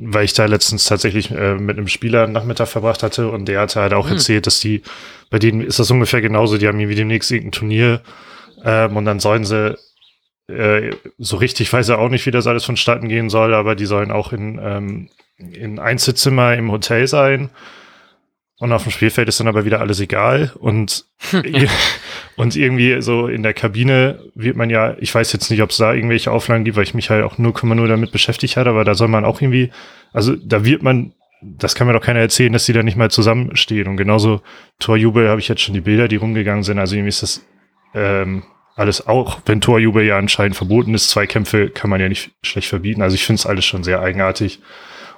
weil 0.00 0.24
ich 0.24 0.32
da 0.32 0.46
letztens 0.46 0.84
tatsächlich 0.84 1.30
äh, 1.30 1.56
mit 1.56 1.76
einem 1.76 1.88
Spieler 1.88 2.24
einen 2.24 2.32
Nachmittag 2.32 2.68
verbracht 2.68 3.02
hatte 3.02 3.30
und 3.30 3.46
der 3.46 3.60
hatte 3.60 3.80
halt 3.80 3.92
auch 3.92 4.06
hm. 4.06 4.14
erzählt, 4.14 4.46
dass 4.46 4.60
die, 4.60 4.82
bei 5.28 5.38
denen 5.38 5.60
ist 5.60 5.78
das 5.78 5.90
ungefähr 5.90 6.22
genauso, 6.22 6.56
die 6.56 6.66
haben 6.66 6.80
irgendwie 6.80 6.96
demnächst 6.96 7.30
irgendein 7.30 7.52
Turnier 7.52 8.00
ähm, 8.64 8.96
und 8.96 9.04
dann 9.04 9.20
sollen 9.20 9.44
sie 9.44 9.76
äh, 10.48 10.90
so 11.18 11.36
richtig 11.36 11.72
weiß 11.72 11.88
er 11.88 11.98
auch 11.98 12.08
nicht, 12.08 12.26
wie 12.26 12.30
das 12.30 12.46
alles 12.46 12.64
vonstatten 12.64 13.08
gehen 13.08 13.30
soll, 13.30 13.54
aber 13.54 13.74
die 13.74 13.86
sollen 13.86 14.10
auch 14.10 14.32
in, 14.32 14.58
ähm, 14.62 15.08
in 15.36 15.78
Einzelzimmer 15.78 16.56
im 16.56 16.70
Hotel 16.70 17.06
sein 17.06 17.50
und 18.60 18.72
auf 18.72 18.82
dem 18.82 18.90
Spielfeld 18.90 19.28
ist 19.28 19.38
dann 19.38 19.46
aber 19.46 19.64
wieder 19.64 19.80
alles 19.80 20.00
egal. 20.00 20.52
Und, 20.58 21.04
und 22.36 22.56
irgendwie 22.56 23.00
so 23.00 23.28
in 23.28 23.44
der 23.44 23.54
Kabine 23.54 24.18
wird 24.34 24.56
man 24.56 24.68
ja, 24.68 24.96
ich 24.98 25.14
weiß 25.14 25.32
jetzt 25.32 25.50
nicht, 25.50 25.62
ob 25.62 25.70
es 25.70 25.76
da 25.76 25.94
irgendwelche 25.94 26.32
Auflagen 26.32 26.64
gibt, 26.64 26.76
weil 26.76 26.82
ich 26.82 26.94
mich 26.94 27.08
halt 27.08 27.22
auch 27.24 27.38
nur, 27.38 27.54
nur 27.62 27.88
damit 27.88 28.10
beschäftigt 28.10 28.56
hatte, 28.56 28.70
aber 28.70 28.84
da 28.84 28.94
soll 28.94 29.08
man 29.08 29.24
auch 29.24 29.40
irgendwie, 29.40 29.70
also 30.12 30.34
da 30.34 30.64
wird 30.64 30.82
man, 30.82 31.12
das 31.40 31.76
kann 31.76 31.86
mir 31.86 31.92
doch 31.92 32.02
keiner 32.02 32.18
erzählen, 32.18 32.52
dass 32.52 32.66
die 32.66 32.72
da 32.72 32.82
nicht 32.82 32.96
mal 32.96 33.12
zusammenstehen. 33.12 33.86
Und 33.86 33.96
genauso 33.96 34.42
Torjubel 34.80 35.28
habe 35.28 35.40
ich 35.40 35.46
jetzt 35.46 35.62
schon 35.62 35.74
die 35.74 35.80
Bilder, 35.80 36.08
die 36.08 36.16
rumgegangen 36.16 36.64
sind. 36.64 36.80
Also 36.80 36.96
irgendwie 36.96 37.10
ist 37.10 37.22
das 37.22 37.46
ähm, 37.94 38.42
alles 38.78 39.06
auch, 39.06 39.40
wenn 39.46 39.60
Torjubel 39.60 40.04
ja 40.04 40.18
anscheinend 40.18 40.56
verboten 40.56 40.94
ist, 40.94 41.10
zwei 41.10 41.26
Kämpfe 41.26 41.68
kann 41.68 41.90
man 41.90 42.00
ja 42.00 42.08
nicht 42.08 42.30
schlecht 42.42 42.68
verbieten. 42.68 43.02
Also 43.02 43.14
ich 43.14 43.24
finde 43.24 43.40
es 43.40 43.46
alles 43.46 43.64
schon 43.64 43.82
sehr 43.82 44.00
eigenartig. 44.00 44.60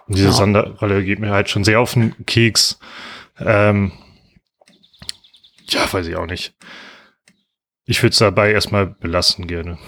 Und 0.07 0.17
diese 0.17 0.29
ja. 0.29 0.33
Sonderrolle 0.33 1.05
geht 1.05 1.19
mir 1.19 1.31
halt 1.31 1.51
schon 1.51 1.63
sehr 1.63 1.81
auf 1.81 1.93
den 1.93 2.15
Keks. 2.27 2.79
Ähm, 3.39 3.93
ja, 5.69 5.93
weiß 5.93 6.07
ich 6.07 6.17
auch 6.17 6.27
nicht. 6.27 6.55
Ich 7.85 8.03
würde 8.03 8.13
es 8.13 8.19
dabei 8.19 8.53
erstmal 8.53 8.87
belassen 8.87 9.47
gerne. 9.47 9.79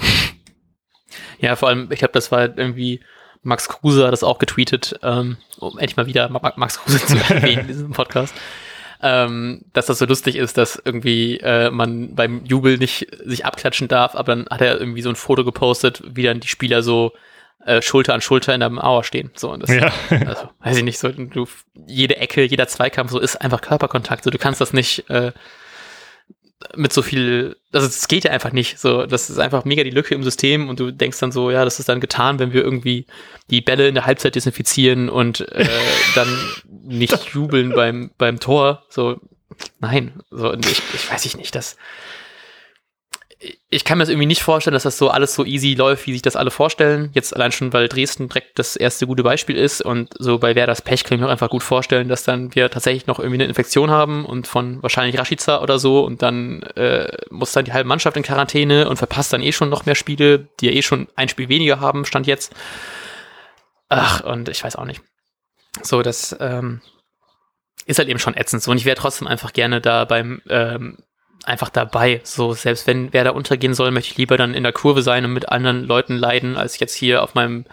Ja, 1.39 1.57
vor 1.57 1.69
allem, 1.69 1.91
ich 1.91 1.99
glaube, 1.99 2.13
das 2.13 2.31
war 2.31 2.41
halt 2.41 2.59
irgendwie 2.59 3.01
Max 3.43 3.69
Kruse 3.69 4.05
hat 4.05 4.13
das 4.13 4.23
auch 4.23 4.39
getweetet, 4.39 4.99
ähm, 5.03 5.37
um 5.59 5.79
endlich 5.79 5.97
mal 5.97 6.07
wieder 6.07 6.29
Max 6.29 6.79
Kruse 6.79 7.05
zu 7.05 7.17
erwähnen 7.33 7.63
in 7.63 7.67
diesem 7.67 7.91
Podcast. 7.91 8.35
Ähm, 9.05 9.63
dass 9.73 9.87
das 9.87 9.99
so 9.99 10.07
lustig 10.07 10.37
ist, 10.37 10.57
dass 10.57 10.81
irgendwie 10.85 11.39
äh, 11.39 11.71
man 11.71 12.15
beim 12.15 12.45
Jubel 12.45 12.79
nicht 12.79 13.09
sich 13.25 13.45
abklatschen 13.45 13.89
darf, 13.89 14.15
aber 14.15 14.37
dann 14.37 14.47
hat 14.49 14.61
er 14.61 14.79
irgendwie 14.79 15.03
so 15.03 15.09
ein 15.09 15.17
Foto 15.17 15.45
gepostet, 15.45 16.03
wie 16.07 16.23
dann 16.23 16.39
die 16.39 16.47
Spieler 16.47 16.85
so 16.85 17.13
äh, 17.67 17.83
Schulter 17.83 18.15
an 18.15 18.21
Schulter 18.21 18.55
in 18.55 18.61
der 18.61 18.71
Mauer 18.71 19.05
stehen. 19.05 19.31
So, 19.35 19.57
das, 19.57 19.71
ja. 19.71 19.93
also, 20.27 20.49
weiß 20.61 20.77
ich 20.77 20.85
nicht, 20.85 20.99
so, 20.99 21.09
du, 21.09 21.47
jede 21.87 22.17
Ecke, 22.17 22.45
jeder 22.45 22.69
Zweikampf, 22.69 23.11
so 23.11 23.19
ist 23.19 23.37
einfach 23.37 23.61
Körperkontakt. 23.61 24.25
So, 24.25 24.31
du 24.31 24.39
kannst 24.39 24.61
das 24.61 24.73
nicht 24.73 25.09
äh, 25.11 25.33
mit 26.77 26.93
so 26.93 27.03
viel, 27.03 27.57
also 27.73 27.87
es 27.87 28.09
geht 28.09 28.25
ja 28.25 28.31
einfach 28.31 28.53
nicht. 28.53 28.79
So, 28.79 29.07
das 29.07 29.31
ist 29.31 29.39
einfach 29.39 29.65
mega 29.65 29.85
die 29.85 29.91
Lücke 29.91 30.15
im 30.15 30.23
System 30.23 30.69
und 30.69 30.81
du 30.81 30.91
denkst 30.91 31.19
dann 31.21 31.33
so, 31.33 31.51
ja, 31.51 31.65
das 31.65 31.79
ist 31.79 31.89
dann 31.89 32.01
getan, 32.01 32.39
wenn 32.39 32.53
wir 32.53 32.63
irgendwie 32.63 33.07
die 33.51 33.61
Bälle 33.61 33.89
in 33.89 33.95
der 33.95 34.07
Halbzeit 34.07 34.35
desinfizieren 34.35 35.09
und 35.09 35.41
äh, 35.53 35.67
dann 36.15 36.29
nicht 36.85 37.35
jubeln 37.35 37.71
beim, 37.71 38.11
beim 38.19 38.41
Tor. 38.41 38.85
So, 38.89 39.21
nein, 39.81 40.23
so, 40.31 40.53
ich, 40.55 40.83
ich 40.95 41.11
weiß 41.11 41.25
ich 41.25 41.37
nicht, 41.37 41.55
das 41.55 41.77
ich 43.71 43.85
kann 43.85 43.99
mir 43.99 44.03
das 44.03 44.11
irgendwie 44.11 44.27
nicht 44.27 44.43
vorstellen, 44.43 44.75
dass 44.75 44.85
das 44.85 44.99
so 44.99 45.09
alles 45.09 45.35
so 45.35 45.45
easy 45.45 45.75
läuft, 45.75 46.07
wie 46.07 46.13
sich 46.13 46.23
das 46.23 46.37
alle 46.37 46.51
vorstellen. 46.51 47.11
Jetzt 47.15 47.35
allein 47.35 47.51
schon, 47.51 47.73
weil 47.73 47.89
Dresden 47.89 48.29
direkt 48.29 48.59
das 48.59 48.77
erste 48.77 49.07
gute 49.07 49.23
Beispiel 49.23 49.57
ist 49.57 49.81
und 49.83 50.11
so 50.19 50.39
bei 50.39 50.55
wer 50.55 50.67
das 50.67 50.83
Pech 50.83 51.05
kann 51.05 51.17
ich 51.17 51.21
mir 51.21 51.27
auch 51.27 51.33
einfach 51.33 51.51
gut 51.51 51.63
vorstellen, 51.63 52.09
dass 52.09 52.23
dann 52.23 52.55
wir 52.55 52.71
tatsächlich 52.71 53.07
noch 53.07 53.19
irgendwie 53.19 53.39
eine 53.39 53.47
Infektion 53.49 53.91
haben 53.91 54.25
und 54.25 54.47
von 54.47 54.83
wahrscheinlich 54.83 55.19
Rashica 55.19 55.61
oder 55.61 55.79
so 55.79 56.05
und 56.05 56.23
dann 56.23 56.63
äh, 56.77 57.09
muss 57.31 57.53
dann 57.53 57.65
die 57.65 57.73
halbe 57.73 57.89
Mannschaft 57.89 58.17
in 58.17 58.23
Quarantäne 58.23 58.89
und 58.89 58.97
verpasst 58.97 59.33
dann 59.33 59.43
eh 59.43 59.53
schon 59.53 59.71
noch 59.71 59.87
mehr 59.87 59.97
Spiele, 59.97 60.49
die 60.61 60.67
ja 60.67 60.73
eh 60.73 60.83
schon 60.83 61.09
ein 61.17 61.29
Spiel 61.29 61.49
weniger 61.49 61.81
haben, 61.81 62.05
stand 62.05 62.27
jetzt. 62.27 62.55
Ach, 63.89 64.23
und 64.25 64.49
ich 64.49 64.63
weiß 64.63 64.77
auch 64.77 64.85
nicht. 64.85 65.03
So, 65.83 66.03
das 66.03 66.37
ähm, 66.41 66.81
ist 67.87 67.99
halt 67.99 68.09
eben 68.09 68.19
schon 68.19 68.37
ätzend. 68.37 68.63
So, 68.63 68.71
und 68.71 68.77
ich 68.77 68.85
wäre 68.85 68.97
trotzdem 68.97 69.27
einfach 69.27 69.53
gerne 69.53 69.81
da 69.81 70.05
beim 70.05 70.43
ähm, 70.49 70.99
einfach 71.45 71.71
dabei. 71.71 72.21
So, 72.25 72.53
selbst 72.53 72.87
wenn 72.87 73.13
wer 73.13 73.25
da 73.25 73.31
untergehen 73.31 73.75
soll, 73.75 73.91
möchte 73.91 74.13
ich 74.13 74.19
lieber 74.19 74.37
dann 74.37 74.55
in 74.55 74.63
der 74.63 74.73
Kurve 74.73 75.03
sein 75.03 75.25
und 75.25 75.33
mit 75.33 75.49
anderen 75.49 75.85
Leuten 75.85 76.17
leiden, 76.17 76.57
als 76.57 76.79
jetzt 76.79 76.95
hier 76.95 77.23
auf 77.23 77.35
meinem 77.35 77.65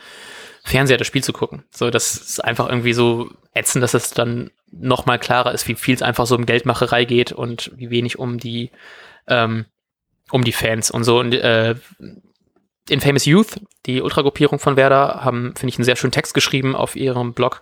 Fernseher 0.64 0.98
das 0.98 1.08
Spiel 1.08 1.24
zu 1.24 1.34
gucken. 1.34 1.64
So, 1.72 1.90
das 1.90 2.16
ist 2.16 2.44
einfach 2.44 2.68
irgendwie 2.68 2.94
so 2.94 3.30
ätzend, 3.54 3.84
dass 3.84 3.94
es 3.94 4.12
dann 4.12 4.52
noch 4.72 5.06
mal 5.06 5.18
klarer 5.18 5.54
ist, 5.54 5.68
wie 5.68 5.76
viel 5.76 5.96
es 5.96 6.02
einfach 6.02 6.26
so 6.26 6.36
um 6.36 6.46
Geldmacherei 6.46 7.06
geht 7.06 7.32
und 7.32 7.72
wie 7.76 7.90
wenig 7.90 8.20
um 8.20 8.38
die 8.38 8.72
ähm, 9.28 9.66
um 10.32 10.44
die 10.44 10.52
Fans 10.52 10.92
und 10.92 11.04
so. 11.04 11.20
Und 11.20 11.34
äh, 11.34 11.76
in 12.90 13.02
Famous 13.02 13.26
Youth, 13.26 13.60
die 13.86 14.02
Ultragruppierung 14.02 14.60
von 14.60 14.76
Werder, 14.76 15.24
haben, 15.24 15.54
finde 15.56 15.70
ich, 15.70 15.78
einen 15.78 15.86
sehr 15.86 15.96
schönen 15.96 16.12
Text 16.12 16.34
geschrieben 16.34 16.76
auf 16.76 16.96
ihrem 16.96 17.34
Blog, 17.34 17.62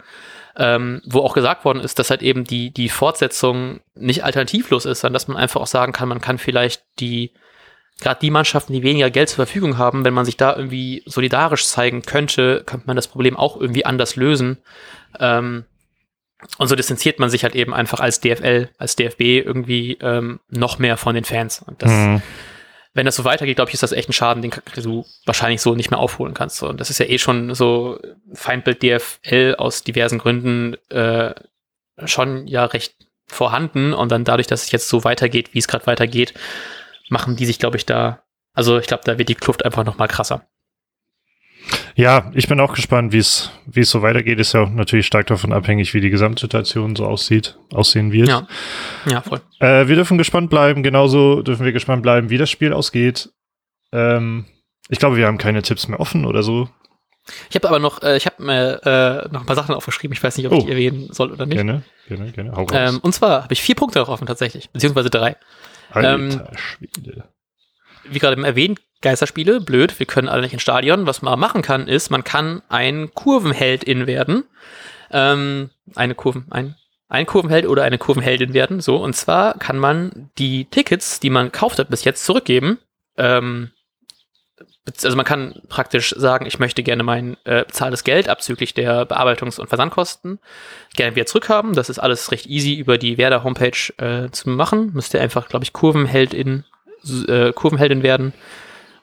ähm, 0.57 1.01
wo 1.05 1.19
auch 1.19 1.33
gesagt 1.33 1.65
worden 1.65 1.79
ist, 1.79 1.99
dass 1.99 2.09
halt 2.09 2.23
eben 2.23 2.43
die, 2.43 2.71
die 2.71 2.89
Fortsetzung 2.89 3.79
nicht 3.95 4.23
alternativlos 4.23 4.85
ist, 4.85 5.01
sondern 5.01 5.13
dass 5.13 5.27
man 5.27 5.37
einfach 5.37 5.61
auch 5.61 5.67
sagen 5.67 5.93
kann, 5.93 6.09
man 6.09 6.19
kann 6.19 6.39
vielleicht 6.39 6.83
die, 6.99 7.31
gerade 8.01 8.19
die 8.19 8.31
Mannschaften, 8.31 8.73
die 8.73 8.83
weniger 8.83 9.11
Geld 9.11 9.29
zur 9.29 9.45
Verfügung 9.45 9.77
haben, 9.77 10.03
wenn 10.03 10.15
man 10.15 10.25
sich 10.25 10.35
da 10.35 10.55
irgendwie 10.55 11.03
solidarisch 11.05 11.65
zeigen 11.67 12.01
könnte, 12.01 12.63
könnte 12.65 12.87
man 12.87 12.95
das 12.95 13.07
Problem 13.07 13.37
auch 13.37 13.59
irgendwie 13.59 13.85
anders 13.85 14.15
lösen. 14.15 14.57
Ähm, 15.19 15.65
und 16.57 16.67
so 16.67 16.75
distanziert 16.75 17.19
man 17.19 17.29
sich 17.29 17.43
halt 17.43 17.55
eben 17.55 17.73
einfach 17.73 17.99
als 17.99 18.19
DFL, 18.19 18.69
als 18.77 18.95
DFB 18.95 19.21
irgendwie 19.21 19.97
ähm, 20.01 20.39
noch 20.49 20.79
mehr 20.79 20.97
von 20.97 21.13
den 21.15 21.23
Fans. 21.23 21.63
Und 21.65 21.81
das, 21.83 21.91
mhm 21.91 22.21
wenn 22.93 23.05
das 23.05 23.15
so 23.15 23.23
weitergeht, 23.23 23.57
glaube 23.57 23.69
ich, 23.69 23.75
ist 23.75 23.83
das 23.83 23.91
echt 23.91 24.09
ein 24.09 24.13
Schaden, 24.13 24.41
den 24.41 24.51
du 24.75 25.05
wahrscheinlich 25.25 25.61
so 25.61 25.75
nicht 25.75 25.91
mehr 25.91 25.99
aufholen 25.99 26.33
kannst. 26.33 26.61
Und 26.63 26.79
das 26.79 26.89
ist 26.89 26.99
ja 26.99 27.05
eh 27.05 27.19
schon 27.19 27.53
so 27.53 27.99
Feindbild 28.33 28.81
DFL 28.81 29.55
aus 29.57 29.83
diversen 29.83 30.17
Gründen 30.17 30.75
äh, 30.89 31.33
schon 32.05 32.47
ja 32.47 32.65
recht 32.65 32.95
vorhanden. 33.27 33.93
Und 33.93 34.11
dann 34.11 34.23
dadurch, 34.23 34.47
dass 34.47 34.63
es 34.63 34.71
jetzt 34.71 34.89
so 34.89 35.03
weitergeht, 35.03 35.53
wie 35.53 35.59
es 35.59 35.67
gerade 35.67 35.87
weitergeht, 35.87 36.33
machen 37.09 37.35
die 37.35 37.45
sich, 37.45 37.59
glaube 37.59 37.77
ich, 37.77 37.85
da 37.85 38.23
Also 38.53 38.79
ich 38.79 38.87
glaube, 38.87 39.03
da 39.05 39.17
wird 39.17 39.29
die 39.29 39.35
Kluft 39.35 39.63
einfach 39.63 39.83
noch 39.83 39.97
mal 39.97 40.07
krasser. 40.07 40.47
Ja, 41.97 42.31
ich 42.35 42.47
bin 42.47 42.59
auch 42.59 42.73
gespannt, 42.75 43.11
wie 43.11 43.17
es 43.17 43.51
wie 43.65 43.79
es 43.79 43.89
so 43.89 44.03
weitergeht. 44.03 44.39
Ist 44.39 44.53
ja 44.53 44.61
auch 44.61 44.69
natürlich 44.69 45.07
stark 45.07 45.25
davon 45.27 45.51
abhängig, 45.51 45.95
wie 45.95 45.99
die 45.99 46.11
Gesamtsituation 46.11 46.95
so 46.95 47.07
aussieht, 47.07 47.57
aussehen 47.73 48.11
wird. 48.11 48.27
Ja, 48.27 48.47
ja 49.07 49.21
voll. 49.21 49.41
Äh, 49.59 49.87
wir 49.87 49.95
dürfen 49.95 50.19
gespannt 50.19 50.51
bleiben. 50.51 50.83
Genauso 50.83 51.41
dürfen 51.41 51.65
wir 51.65 51.71
gespannt 51.71 52.03
bleiben, 52.03 52.29
wie 52.29 52.37
das 52.37 52.51
Spiel 52.51 52.71
ausgeht. 52.71 53.29
Ähm, 53.91 54.45
ich 54.89 54.99
glaube, 54.99 55.17
wir 55.17 55.25
haben 55.25 55.39
keine 55.39 55.63
Tipps 55.63 55.87
mehr 55.87 55.99
offen 55.99 56.25
oder 56.25 56.43
so. 56.43 56.69
Ich 57.49 57.55
habe 57.55 57.67
aber 57.67 57.79
noch, 57.79 58.03
äh, 58.03 58.15
ich 58.15 58.27
habe 58.27 58.43
mir 58.43 58.79
äh, 58.85 59.33
noch 59.33 59.41
ein 59.41 59.45
paar 59.47 59.55
Sachen 59.55 59.73
aufgeschrieben. 59.73 60.13
Ich 60.13 60.21
weiß 60.23 60.37
nicht, 60.37 60.45
ob 60.45 60.53
Oh. 60.53 60.57
ich 60.59 60.65
die 60.65 60.71
erwähnen 60.71 61.07
soll 61.11 61.31
oder 61.31 61.47
nicht. 61.47 61.57
Gerne, 61.57 61.81
gerne, 62.07 62.31
gerne. 62.31 62.51
Hau 62.51 62.61
raus. 62.65 62.71
Ähm, 62.73 62.99
und 63.01 63.13
zwar 63.13 63.41
habe 63.41 63.53
ich 63.53 63.61
vier 63.63 63.75
Punkte 63.75 63.97
noch 63.97 64.09
offen 64.09 64.27
tatsächlich, 64.27 64.69
beziehungsweise 64.69 65.09
drei. 65.09 65.35
Alter 65.89 66.13
ähm, 66.13 66.41
Schwede. 66.55 67.23
Wie 68.05 68.19
gerade 68.19 68.41
erwähnt, 68.45 68.79
Geisterspiele, 69.01 69.61
blöd, 69.61 69.99
wir 69.99 70.05
können 70.05 70.27
alle 70.27 70.41
nicht 70.41 70.53
ins 70.53 70.61
Stadion. 70.61 71.05
Was 71.05 71.21
man 71.21 71.39
machen 71.39 71.61
kann, 71.61 71.87
ist, 71.87 72.09
man 72.09 72.23
kann 72.23 72.61
ein 72.69 73.13
Kurvenheldin 73.13 74.07
werden. 74.07 74.43
Ähm, 75.11 75.69
eine 75.95 76.15
Kurven, 76.15 76.47
ein, 76.49 76.75
ein 77.07 77.25
Kurvenheld 77.25 77.67
oder 77.67 77.83
eine 77.83 77.97
Kurvenheldin 77.97 78.53
werden. 78.53 78.81
So, 78.81 78.97
und 78.97 79.15
zwar 79.15 79.57
kann 79.59 79.77
man 79.77 80.29
die 80.37 80.65
Tickets, 80.65 81.19
die 81.19 81.29
man 81.29 81.47
gekauft 81.47 81.79
hat 81.79 81.89
bis 81.89 82.03
jetzt, 82.03 82.25
zurückgeben. 82.25 82.79
Ähm, 83.17 83.71
also 85.03 85.15
man 85.15 85.25
kann 85.25 85.61
praktisch 85.67 86.13
sagen, 86.17 86.45
ich 86.45 86.59
möchte 86.59 86.81
gerne 86.81 87.03
mein 87.03 87.37
äh, 87.43 87.65
bezahltes 87.65 88.03
Geld 88.03 88.29
abzüglich 88.29 88.73
der 88.73 89.05
Bearbeitungs- 89.07 89.59
und 89.59 89.67
Versandkosten 89.67 90.39
gerne 90.95 91.15
wieder 91.15 91.25
zurückhaben. 91.25 91.73
Das 91.73 91.89
ist 91.89 91.99
alles 91.99 92.31
recht 92.31 92.47
easy 92.47 92.75
über 92.75 92.97
die 92.97 93.17
Werder 93.17 93.43
Homepage 93.43 93.93
äh, 93.97 94.31
zu 94.31 94.49
machen. 94.49 94.91
Müsst 94.93 95.13
ihr 95.13 95.21
einfach, 95.21 95.49
glaube 95.49 95.65
ich, 95.65 95.73
Kurvenheldin, 95.73 96.63
äh, 97.27 97.51
Kurvenheldin 97.53 98.01
werden 98.01 98.33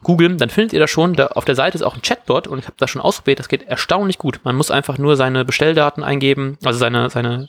googeln, 0.05 0.39
dann 0.39 0.51
findet 0.51 0.73
ihr 0.73 0.81
das 0.81 0.91
schon. 0.91 1.15
Da 1.15 1.27
auf 1.29 1.45
der 1.45 1.57
Seite 1.57 1.77
ist 1.77 1.83
auch 1.83 1.97
ein 1.97 2.03
Chatbot 2.03 2.47
und 2.47 2.61
ich 2.61 2.67
habe 2.67 2.77
das 2.79 2.91
schon 2.91 3.03
ausprobiert. 3.03 3.41
Das 3.41 3.49
geht 3.49 3.65
erstaunlich 3.65 4.19
gut. 4.19 4.41
Man 4.45 4.55
muss 4.55 4.71
einfach 4.71 4.99
nur 4.99 5.17
seine 5.17 5.45
Bestelldaten 5.45 6.05
eingeben, 6.05 6.57
also 6.63 6.79
seine, 6.79 7.11
seine, 7.11 7.49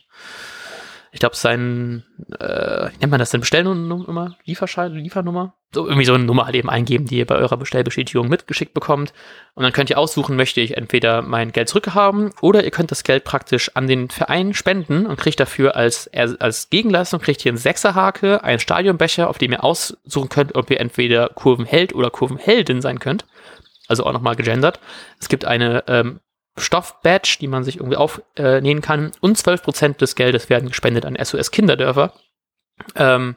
ich 1.16 1.22
glaube, 1.22 1.38
sein, 1.38 2.04
äh, 2.42 2.90
wie 2.92 2.98
nennt 2.98 3.10
man 3.10 3.20
das 3.20 3.30
denn? 3.30 3.40
Bestellnummer, 3.40 4.36
Lieferschein, 4.44 4.92
Liefernummer? 4.96 5.54
So 5.74 5.86
irgendwie 5.86 6.04
so 6.04 6.14
eine 6.14 6.26
Nummer 6.26 6.44
halt 6.44 6.56
eben 6.56 6.70
eingeben, 6.70 7.06
die 7.06 7.20
ihr 7.20 7.26
bei 7.26 7.36
eurer 7.36 7.56
Bestellbestätigung 7.56 8.28
mitgeschickt 8.28 8.74
bekommt. 8.74 9.14
Und 9.54 9.64
dann 9.64 9.72
könnt 9.72 9.90
ihr 9.90 9.98
aussuchen, 9.98 10.36
möchte 10.36 10.60
ich 10.60 10.76
entweder 10.76 11.22
mein 11.22 11.54
Geld 11.54 11.70
zurückhaben 11.70 12.32
oder 12.42 12.66
ihr 12.66 12.72
könnt 12.72 12.92
das 12.92 13.06
Geld 13.06 13.24
praktisch 13.24 13.72
an 13.76 13.88
den 13.88 14.10
Verein 14.10 14.54
spenden 14.54 15.06
und 15.06 15.18
kriegt 15.18 15.40
dafür 15.40 15.78
als, 15.78 16.10
als 16.14 16.70
Gegenleistung 16.70 17.22
kriegt 17.22 17.46
ihr 17.46 17.52
einen 17.52 17.58
Sechserhake, 17.58 18.44
einen 18.44 18.60
Stadionbecher, 18.60 19.30
auf 19.30 19.38
dem 19.38 19.54
ihr 19.54 19.64
aussuchen 19.64 20.28
könnt, 20.28 20.56
ob 20.56 20.70
ihr 20.70 20.82
entweder 20.82 21.30
Kurvenheld 21.30 21.96
oder 21.96 22.10
Kurvenheldin 22.10 22.82
sein 22.82 23.00
könnt. 23.00 23.26
Also 23.88 24.06
auch 24.06 24.12
nochmal 24.12 24.36
gegendert. 24.36 24.82
Es 25.22 25.30
gibt 25.30 25.46
eine 25.46 25.86
ähm, 25.88 26.20
Stoffbadge, 26.58 27.38
die 27.42 27.48
man 27.48 27.64
sich 27.64 27.78
irgendwie 27.78 27.98
aufnähen 27.98 28.82
kann 28.82 29.12
und 29.20 29.38
12% 29.38 29.98
des 29.98 30.16
Geldes 30.16 30.50
werden 30.50 30.70
gespendet 30.70 31.06
an 31.06 31.18
SOS 31.22 31.52
Kinderdörfer. 31.52 32.14
Ähm, 32.96 33.36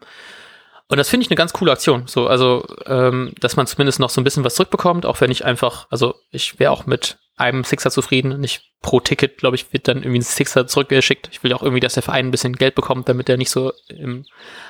und 0.89 0.97
das 0.97 1.11
finde 1.11 1.25
ich 1.25 1.31
eine 1.31 1.37
ganz 1.37 1.53
coole 1.53 1.73
Aktion. 1.73 2.07
So, 2.07 2.29
also, 2.29 2.67
ähm, 2.87 3.35
dass 3.41 3.57
man 3.57 3.67
zumindest 3.67 4.01
noch 4.01 4.11
so 4.11 4.21
ein 4.21 4.25
bisschen 4.25 4.45
was 4.45 4.55
zurückbekommt, 4.55 5.05
auch 5.05 5.21
wenn 5.21 5.31
ich 5.31 5.45
einfach, 5.45 5.87
also 5.91 6.15
ich 6.31 6.59
wäre 6.59 6.73
auch 6.73 6.87
mit 6.87 7.19
einem 7.39 7.65
Sixer 7.65 7.91
zufrieden. 7.91 8.41
Nicht 8.41 8.63
pro 8.83 9.01
Ticket, 9.01 9.39
glaube 9.39 9.57
ich, 9.57 9.73
wird 9.73 9.89
dann 9.89 9.99
irgendwie 9.99 10.19
ein 10.19 10.23
Sixer 10.23 10.67
zurückgeschickt. 10.67 11.29
Ich 11.33 11.43
will 11.43 11.53
auch 11.53 11.63
irgendwie, 11.63 11.81
dass 11.81 11.95
der 11.95 12.03
Verein 12.03 12.27
ein 12.27 12.31
bisschen 12.31 12.53
Geld 12.55 12.75
bekommt, 12.75 13.09
damit 13.09 13.29
der 13.29 13.37
nicht 13.37 13.51
so 13.51 13.73
im 13.89 14.25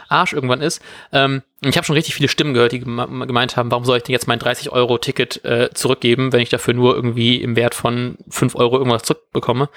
Arsch 0.09 0.33
irgendwann 0.33 0.61
ist. 0.61 0.83
Ähm, 1.13 1.43
ich 1.61 1.77
habe 1.77 1.85
schon 1.85 1.95
richtig 1.95 2.15
viele 2.15 2.29
Stimmen 2.29 2.55
gehört, 2.55 2.73
die 2.73 2.83
geme- 2.85 3.27
gemeint 3.27 3.57
haben, 3.57 3.71
warum 3.71 3.85
soll 3.85 3.99
ich 3.99 4.05
denn 4.05 4.13
jetzt 4.13 4.29
mein 4.29 4.39
30-Euro-Ticket 4.39 5.45
äh, 5.45 5.71
zurückgeben, 5.75 6.33
wenn 6.33 6.41
ich 6.41 6.49
dafür 6.49 6.75
nur 6.75 6.95
irgendwie 6.95 7.43
im 7.43 7.57
Wert 7.57 7.75
von 7.75 8.17
5 8.29 8.55
Euro 8.55 8.79
irgendwas 8.79 9.03
zurückbekomme. 9.03 9.69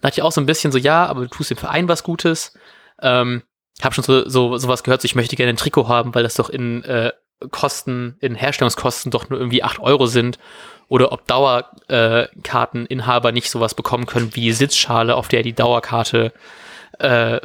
Da 0.00 0.06
hatte 0.08 0.18
ich 0.18 0.22
auch 0.22 0.32
so 0.32 0.40
ein 0.40 0.46
bisschen 0.46 0.70
so, 0.72 0.78
ja, 0.78 1.06
aber 1.06 1.22
du 1.22 1.28
tust 1.28 1.50
dem 1.50 1.56
Verein 1.56 1.88
was 1.88 2.02
Gutes. 2.04 2.56
Ähm, 3.02 3.42
habe 3.82 3.94
schon 3.94 4.04
so, 4.04 4.28
so 4.28 4.56
sowas 4.58 4.82
gehört, 4.82 5.00
so 5.02 5.06
ich 5.06 5.14
möchte 5.14 5.36
gerne 5.36 5.50
ein 5.52 5.56
Trikot 5.56 5.88
haben, 5.88 6.14
weil 6.14 6.22
das 6.22 6.34
doch 6.34 6.50
in 6.50 6.84
äh, 6.84 7.12
Kosten, 7.50 8.16
in 8.20 8.34
Herstellungskosten 8.34 9.10
doch 9.10 9.30
nur 9.30 9.38
irgendwie 9.38 9.62
8 9.62 9.78
Euro 9.80 10.06
sind. 10.06 10.38
Oder 10.90 11.12
ob 11.12 11.24
Dauerkarteninhaber 11.28 12.28
Karteninhaber 12.42 13.30
nicht 13.30 13.48
sowas 13.48 13.74
bekommen 13.74 14.06
können 14.06 14.34
wie 14.34 14.50
Sitzschale, 14.50 15.14
auf 15.14 15.28
der 15.28 15.44
die 15.44 15.52
Dauerkarte 15.52 16.32
äh, 16.98 17.40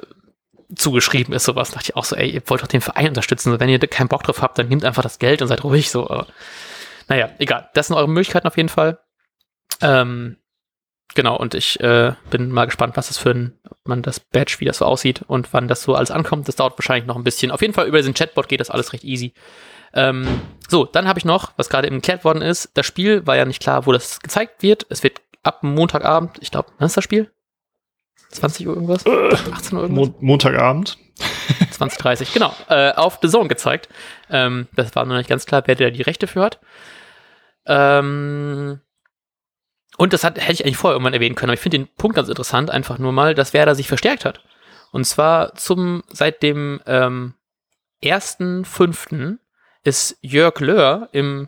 zugeschrieben 0.74 1.32
ist, 1.32 1.44
sowas. 1.44 1.70
Da 1.70 1.76
dachte 1.76 1.92
ich 1.92 1.96
auch 1.96 2.06
so, 2.06 2.16
ey, 2.16 2.28
ihr 2.28 2.42
wollt 2.48 2.64
doch 2.64 2.68
den 2.68 2.82
Verein 2.82 3.10
unterstützen. 3.10 3.60
Wenn 3.60 3.70
ihr 3.70 3.78
keinen 3.80 4.08
Bock 4.08 4.24
drauf 4.24 4.42
habt, 4.42 4.58
dann 4.58 4.68
nehmt 4.68 4.84
einfach 4.84 5.04
das 5.04 5.20
Geld 5.20 5.44
und 5.44 5.48
seid 5.48 5.64
ruhig 5.64 5.92
so. 5.92 6.10
Aber, 6.10 6.26
naja, 7.08 7.30
egal. 7.38 7.70
Das 7.76 7.86
sind 7.86 7.96
eure 7.96 8.10
Möglichkeiten 8.10 8.48
auf 8.48 8.58
jeden 8.58 8.68
Fall. 8.68 8.98
Ähm, 9.80 10.38
genau, 11.14 11.38
und 11.38 11.54
ich 11.54 11.80
äh, 11.82 12.14
bin 12.32 12.50
mal 12.50 12.66
gespannt, 12.66 12.98
was 12.98 13.10
das 13.10 13.20
für 13.20 13.30
ein, 13.30 13.60
man 13.84 14.02
das 14.02 14.20
Badge, 14.20 14.56
wie 14.58 14.66
das 14.66 14.80
so 14.80 14.86
aussieht 14.86 15.22
und 15.28 15.54
wann 15.54 15.68
das 15.68 15.84
so 15.84 15.94
alles 15.94 16.10
ankommt. 16.10 16.48
Das 16.48 16.56
dauert 16.56 16.80
wahrscheinlich 16.80 17.06
noch 17.06 17.16
ein 17.16 17.24
bisschen. 17.24 17.52
Auf 17.52 17.62
jeden 17.62 17.76
Fall 17.76 17.86
über 17.86 18.00
diesen 18.00 18.16
Chatbot 18.16 18.48
geht 18.48 18.60
das 18.60 18.72
alles 18.72 18.92
recht 18.92 19.04
easy. 19.04 19.36
Ähm, 19.96 20.42
so, 20.68 20.86
dann 20.86 21.08
habe 21.08 21.20
ich 21.20 21.26
noch, 21.26 21.54
was 21.58 21.70
gerade 21.70 21.88
eben 21.88 21.98
geklärt 21.98 22.24
worden 22.24 22.42
ist, 22.42 22.72
das 22.74 22.86
Spiel 22.86 23.26
war 23.26 23.36
ja 23.36 23.46
nicht 23.46 23.62
klar, 23.62 23.86
wo 23.86 23.92
das 23.92 24.20
gezeigt 24.20 24.62
wird. 24.62 24.86
Es 24.90 25.04
wird 25.04 25.22
ab 25.44 25.64
Montagabend, 25.64 26.38
ich 26.42 26.52
glaube, 26.52 26.70
wann 26.78 26.88
ist 26.88 26.98
das 26.98 27.04
Spiel? 27.04 27.32
20 28.32 28.68
Uhr 28.68 28.74
irgendwas? 28.74 29.06
18 29.06 29.78
Uhr 29.78 29.84
irgendwas? 29.84 29.90
Mon 29.90 30.16
Montagabend. 30.20 30.98
2030, 31.72 32.34
genau, 32.34 32.54
äh, 32.70 32.92
auf 32.92 33.20
The 33.22 33.30
Zone 33.30 33.48
gezeigt. 33.48 33.88
Ähm, 34.30 34.68
das 34.76 34.96
war 34.96 35.06
noch 35.06 35.16
nicht 35.16 35.30
ganz 35.30 35.46
klar, 35.46 35.64
wer 35.66 35.76
da 35.76 35.90
die 35.90 36.02
Rechte 36.02 36.28
für 36.28 36.42
hat. 36.42 36.60
Ähm, 37.66 38.82
und 39.98 40.14
das 40.14 40.24
hat, 40.24 40.38
hätte 40.38 40.54
ich 40.54 40.66
eigentlich 40.66 40.78
vorher 40.78 40.96
irgendwann 40.96 41.14
erwähnen 41.14 41.36
können, 41.36 41.52
aber 41.52 41.56
ich 41.56 41.62
finde 41.62 41.78
den 41.80 41.88
Punkt 41.96 42.16
ganz 42.16 42.28
interessant, 42.28 42.70
einfach 42.70 42.98
nur 42.98 43.14
mal, 43.14 43.34
dass 43.34 43.54
Werder 43.54 43.76
sich 43.76 43.88
verstärkt 43.88 44.26
hat. 44.26 44.44
Und 44.92 45.06
zwar 45.06 45.56
zum, 45.56 46.04
seit 46.10 46.44
dem 46.44 46.82
ähm, 46.86 47.34
1.5. 48.04 49.38
ist 49.86 50.18
Jörg 50.22 50.60
Löhr 50.60 51.08
im 51.14 51.48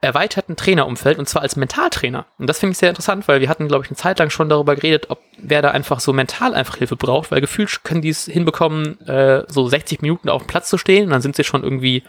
erweiterten 0.00 0.56
Trainerumfeld 0.56 1.18
und 1.18 1.28
zwar 1.28 1.42
als 1.42 1.54
Mentaltrainer. 1.54 2.26
Und 2.36 2.48
das 2.48 2.58
finde 2.58 2.72
ich 2.72 2.78
sehr 2.78 2.88
interessant, 2.88 3.28
weil 3.28 3.40
wir 3.40 3.48
hatten, 3.48 3.68
glaube 3.68 3.84
ich, 3.84 3.90
eine 3.90 3.96
Zeit 3.96 4.18
lang 4.18 4.30
schon 4.30 4.48
darüber 4.48 4.74
geredet, 4.74 5.10
ob 5.10 5.20
wer 5.38 5.62
da 5.62 5.70
einfach 5.70 6.00
so 6.00 6.12
mental 6.12 6.54
einfach 6.54 6.76
Hilfe 6.76 6.96
braucht, 6.96 7.30
weil 7.30 7.40
gefühlt 7.40 7.84
können 7.84 8.02
die 8.02 8.08
es 8.08 8.24
hinbekommen, 8.24 9.00
äh, 9.06 9.44
so 9.46 9.68
60 9.68 10.02
Minuten 10.02 10.28
auf 10.28 10.42
dem 10.42 10.48
Platz 10.48 10.68
zu 10.68 10.76
stehen 10.76 11.04
und 11.04 11.10
dann 11.10 11.22
sind 11.22 11.36
sie 11.36 11.44
schon 11.44 11.62
irgendwie 11.62 12.02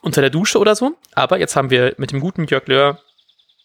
unter 0.00 0.20
der 0.20 0.30
Dusche 0.30 0.60
oder 0.60 0.76
so. 0.76 0.92
Aber 1.12 1.40
jetzt 1.40 1.56
haben 1.56 1.70
wir 1.70 1.94
mit 1.98 2.12
dem 2.12 2.20
guten 2.20 2.44
Jörg 2.44 2.68
Löhr 2.68 3.00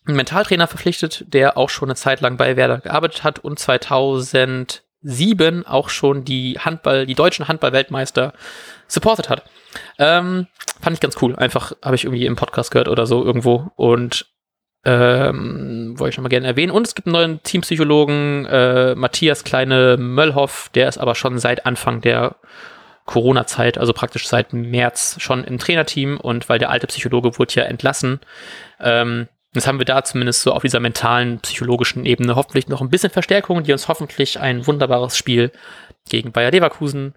einen 0.08 0.18
Mentaltrainer 0.18 0.66
verpflichtet, 0.66 1.26
der 1.28 1.58
auch 1.58 1.70
schon 1.70 1.90
eine 1.90 1.96
Zeit 1.96 2.22
lang 2.22 2.38
bei 2.38 2.56
Werder 2.56 2.80
gearbeitet 2.80 3.24
hat 3.24 3.38
und 3.38 3.60
2007 3.60 5.68
auch 5.68 5.90
schon 5.90 6.26
die 6.26 6.58
Handball, 6.60 7.06
die 7.06 7.14
deutschen 7.14 7.48
Handball-Weltmeister 7.48 8.34
supportet 8.88 9.30
hat. 9.30 9.44
Ähm, 9.98 10.48
fand 10.82 10.96
ich 10.96 11.02
ganz 11.02 11.18
cool. 11.22 11.36
Einfach 11.36 11.74
habe 11.84 11.96
ich 11.96 12.06
irgendwie 12.06 12.26
im 12.26 12.36
Podcast 12.36 12.72
gehört 12.72 12.88
oder 12.88 13.06
so 13.06 13.24
irgendwo 13.24 13.72
und 13.76 14.28
ähm, 14.86 15.96
wollte 15.98 16.12
ich 16.12 16.18
nochmal 16.18 16.30
gerne 16.30 16.48
erwähnen. 16.48 16.72
Und 16.72 16.86
es 16.86 16.96
gibt 16.96 17.08
einen 17.08 17.14
neuen 17.14 17.44
Teampsychologen, 17.44 18.46
äh, 18.46 18.96
Matthias 18.96 19.44
Kleine 19.44 19.98
Möllhoff, 19.98 20.70
der 20.76 20.88
ist 20.88 20.98
aber 20.98 21.16
schon 21.16 21.40
seit 21.40 21.66
Anfang 21.66 22.02
der 22.02 22.36
Corona-Zeit, 23.06 23.78
also 23.78 23.94
praktisch 23.94 24.28
seit 24.28 24.54
März 24.54 25.18
schon 25.20 25.44
im 25.44 25.58
Trainerteam 25.58 26.18
und 26.18 26.50
weil 26.50 26.60
der 26.60 26.70
alte 26.70 26.88
Psychologe 26.88 27.38
wurde 27.38 27.54
ja 27.56 27.64
entlassen, 27.64 28.20
ähm, 28.80 29.28
Jetzt 29.56 29.68
haben 29.68 29.80
wir 29.80 29.86
da 29.86 30.04
zumindest 30.04 30.42
so 30.42 30.52
auf 30.52 30.64
dieser 30.64 30.82
mentalen, 30.82 31.40
psychologischen 31.40 32.06
Ebene 32.06 32.36
hoffentlich 32.36 32.68
noch 32.68 32.82
ein 32.82 32.90
bisschen 32.90 33.10
Verstärkung, 33.10 33.64
die 33.64 33.72
uns 33.72 33.88
hoffentlich 33.88 34.38
ein 34.38 34.68
wunderbares 34.68 35.18
Spiel 35.18 35.50
gegen 36.10 36.34
Bayer 36.34 36.52
Leverkusen 36.52 37.16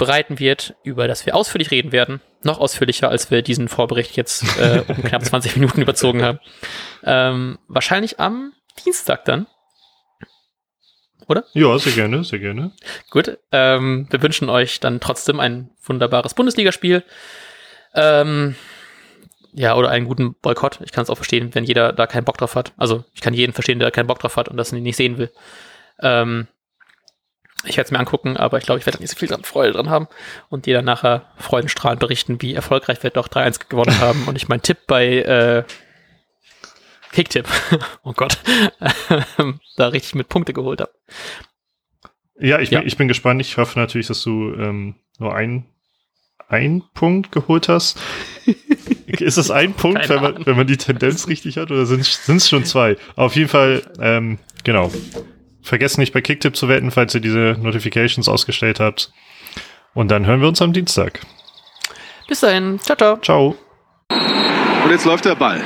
bereiten 0.00 0.38
wird, 0.38 0.74
über 0.82 1.06
das 1.06 1.26
wir 1.26 1.36
ausführlich 1.36 1.70
reden 1.70 1.92
werden. 1.92 2.20
Noch 2.42 2.58
ausführlicher, 2.58 3.10
als 3.10 3.30
wir 3.30 3.42
diesen 3.42 3.68
Vorbericht 3.68 4.16
jetzt 4.16 4.58
äh, 4.58 4.82
um 4.88 5.04
knapp 5.04 5.24
20 5.26 5.56
Minuten 5.56 5.82
überzogen 5.82 6.22
haben. 6.22 6.40
Ähm, 7.04 7.58
wahrscheinlich 7.68 8.18
am 8.18 8.54
Dienstag 8.84 9.26
dann. 9.26 9.46
Ja, 11.52 11.78
sehr 11.78 11.92
gerne, 11.92 12.24
sehr 12.24 12.38
gerne. 12.38 12.72
Gut, 13.10 13.38
ähm, 13.52 14.08
wir 14.10 14.22
wünschen 14.22 14.48
euch 14.48 14.80
dann 14.80 15.00
trotzdem 15.00 15.38
ein 15.38 15.70
wunderbares 15.84 16.32
Bundesligaspiel. 16.34 17.04
Ähm, 17.94 18.56
ja, 19.52 19.76
oder 19.76 19.90
einen 19.90 20.06
guten 20.06 20.34
Boykott. 20.34 20.80
Ich 20.82 20.92
kann 20.92 21.02
es 21.02 21.10
auch 21.10 21.16
verstehen, 21.16 21.54
wenn 21.54 21.64
jeder 21.64 21.92
da 21.92 22.06
keinen 22.06 22.24
Bock 22.24 22.38
drauf 22.38 22.54
hat. 22.54 22.72
Also 22.78 23.04
ich 23.12 23.20
kann 23.20 23.34
jeden 23.34 23.52
verstehen, 23.52 23.78
der 23.78 23.88
da 23.88 23.90
keinen 23.90 24.06
Bock 24.06 24.18
drauf 24.18 24.36
hat 24.36 24.48
und 24.48 24.56
das 24.56 24.72
nicht 24.72 24.96
sehen 24.96 25.18
will. 25.18 25.30
Ähm, 26.00 26.48
ich 27.64 27.76
werde 27.76 27.86
es 27.86 27.90
mir 27.90 27.98
angucken, 27.98 28.36
aber 28.36 28.58
ich 28.58 28.64
glaube, 28.64 28.78
ich 28.78 28.86
werde 28.86 28.98
nicht 29.00 29.10
so 29.10 29.18
viel 29.18 29.28
dran 29.28 29.44
Freude 29.44 29.72
dran 29.72 29.90
haben 29.90 30.08
und 30.48 30.66
dir 30.66 30.74
dann 30.74 30.84
nachher 30.84 31.26
freudenstrahlend 31.36 32.00
berichten, 32.00 32.40
wie 32.40 32.54
erfolgreich 32.54 33.02
wir 33.02 33.10
doch 33.10 33.28
3-1 33.28 33.68
gewonnen 33.68 34.00
haben 34.00 34.26
und 34.26 34.36
ich 34.36 34.48
meinen 34.48 34.62
Tipp 34.62 34.78
bei 34.86 35.18
äh, 35.18 35.64
Kicktipp, 37.12 37.46
oh 38.02 38.12
Gott, 38.12 38.38
da 39.76 39.88
richtig 39.88 40.14
mit 40.14 40.28
Punkte 40.28 40.52
geholt 40.52 40.80
habe. 40.80 40.92
Ja, 42.38 42.58
ich, 42.58 42.70
Ja. 42.70 42.78
Bin, 42.78 42.88
ich 42.88 42.96
bin 42.96 43.08
gespannt. 43.08 43.40
Ich 43.40 43.58
hoffe 43.58 43.78
natürlich, 43.78 44.06
dass 44.06 44.22
du 44.22 44.54
ähm, 44.54 44.94
nur 45.18 45.34
ein, 45.34 45.66
ein 46.48 46.82
Punkt 46.94 47.32
geholt 47.32 47.68
hast. 47.68 48.00
ist 49.06 49.36
es 49.36 49.50
ein 49.50 49.74
Punkt, 49.74 50.08
wenn 50.08 50.22
man, 50.22 50.46
wenn 50.46 50.56
man 50.56 50.66
die 50.66 50.78
Tendenz 50.78 51.28
richtig 51.28 51.58
hat, 51.58 51.70
oder 51.70 51.84
sind 51.84 52.00
es 52.00 52.48
schon 52.48 52.64
zwei? 52.64 52.96
Auf 53.16 53.36
jeden 53.36 53.48
Fall, 53.48 53.82
ähm, 54.00 54.38
genau. 54.64 54.90
Vergesst 55.62 55.98
nicht 55.98 56.12
bei 56.12 56.20
Kicktip 56.20 56.56
zu 56.56 56.68
wetten, 56.68 56.90
falls 56.90 57.14
ihr 57.14 57.20
diese 57.20 57.56
Notifications 57.60 58.28
ausgestellt 58.28 58.80
habt. 58.80 59.12
Und 59.94 60.10
dann 60.10 60.26
hören 60.26 60.40
wir 60.40 60.48
uns 60.48 60.62
am 60.62 60.72
Dienstag. 60.72 61.20
Bis 62.28 62.40
dahin. 62.40 62.78
Ciao, 62.80 62.96
ciao. 62.96 63.16
Ciao. 63.18 63.56
Und 64.10 64.90
jetzt 64.90 65.04
läuft 65.04 65.24
der 65.24 65.34
Ball. 65.34 65.60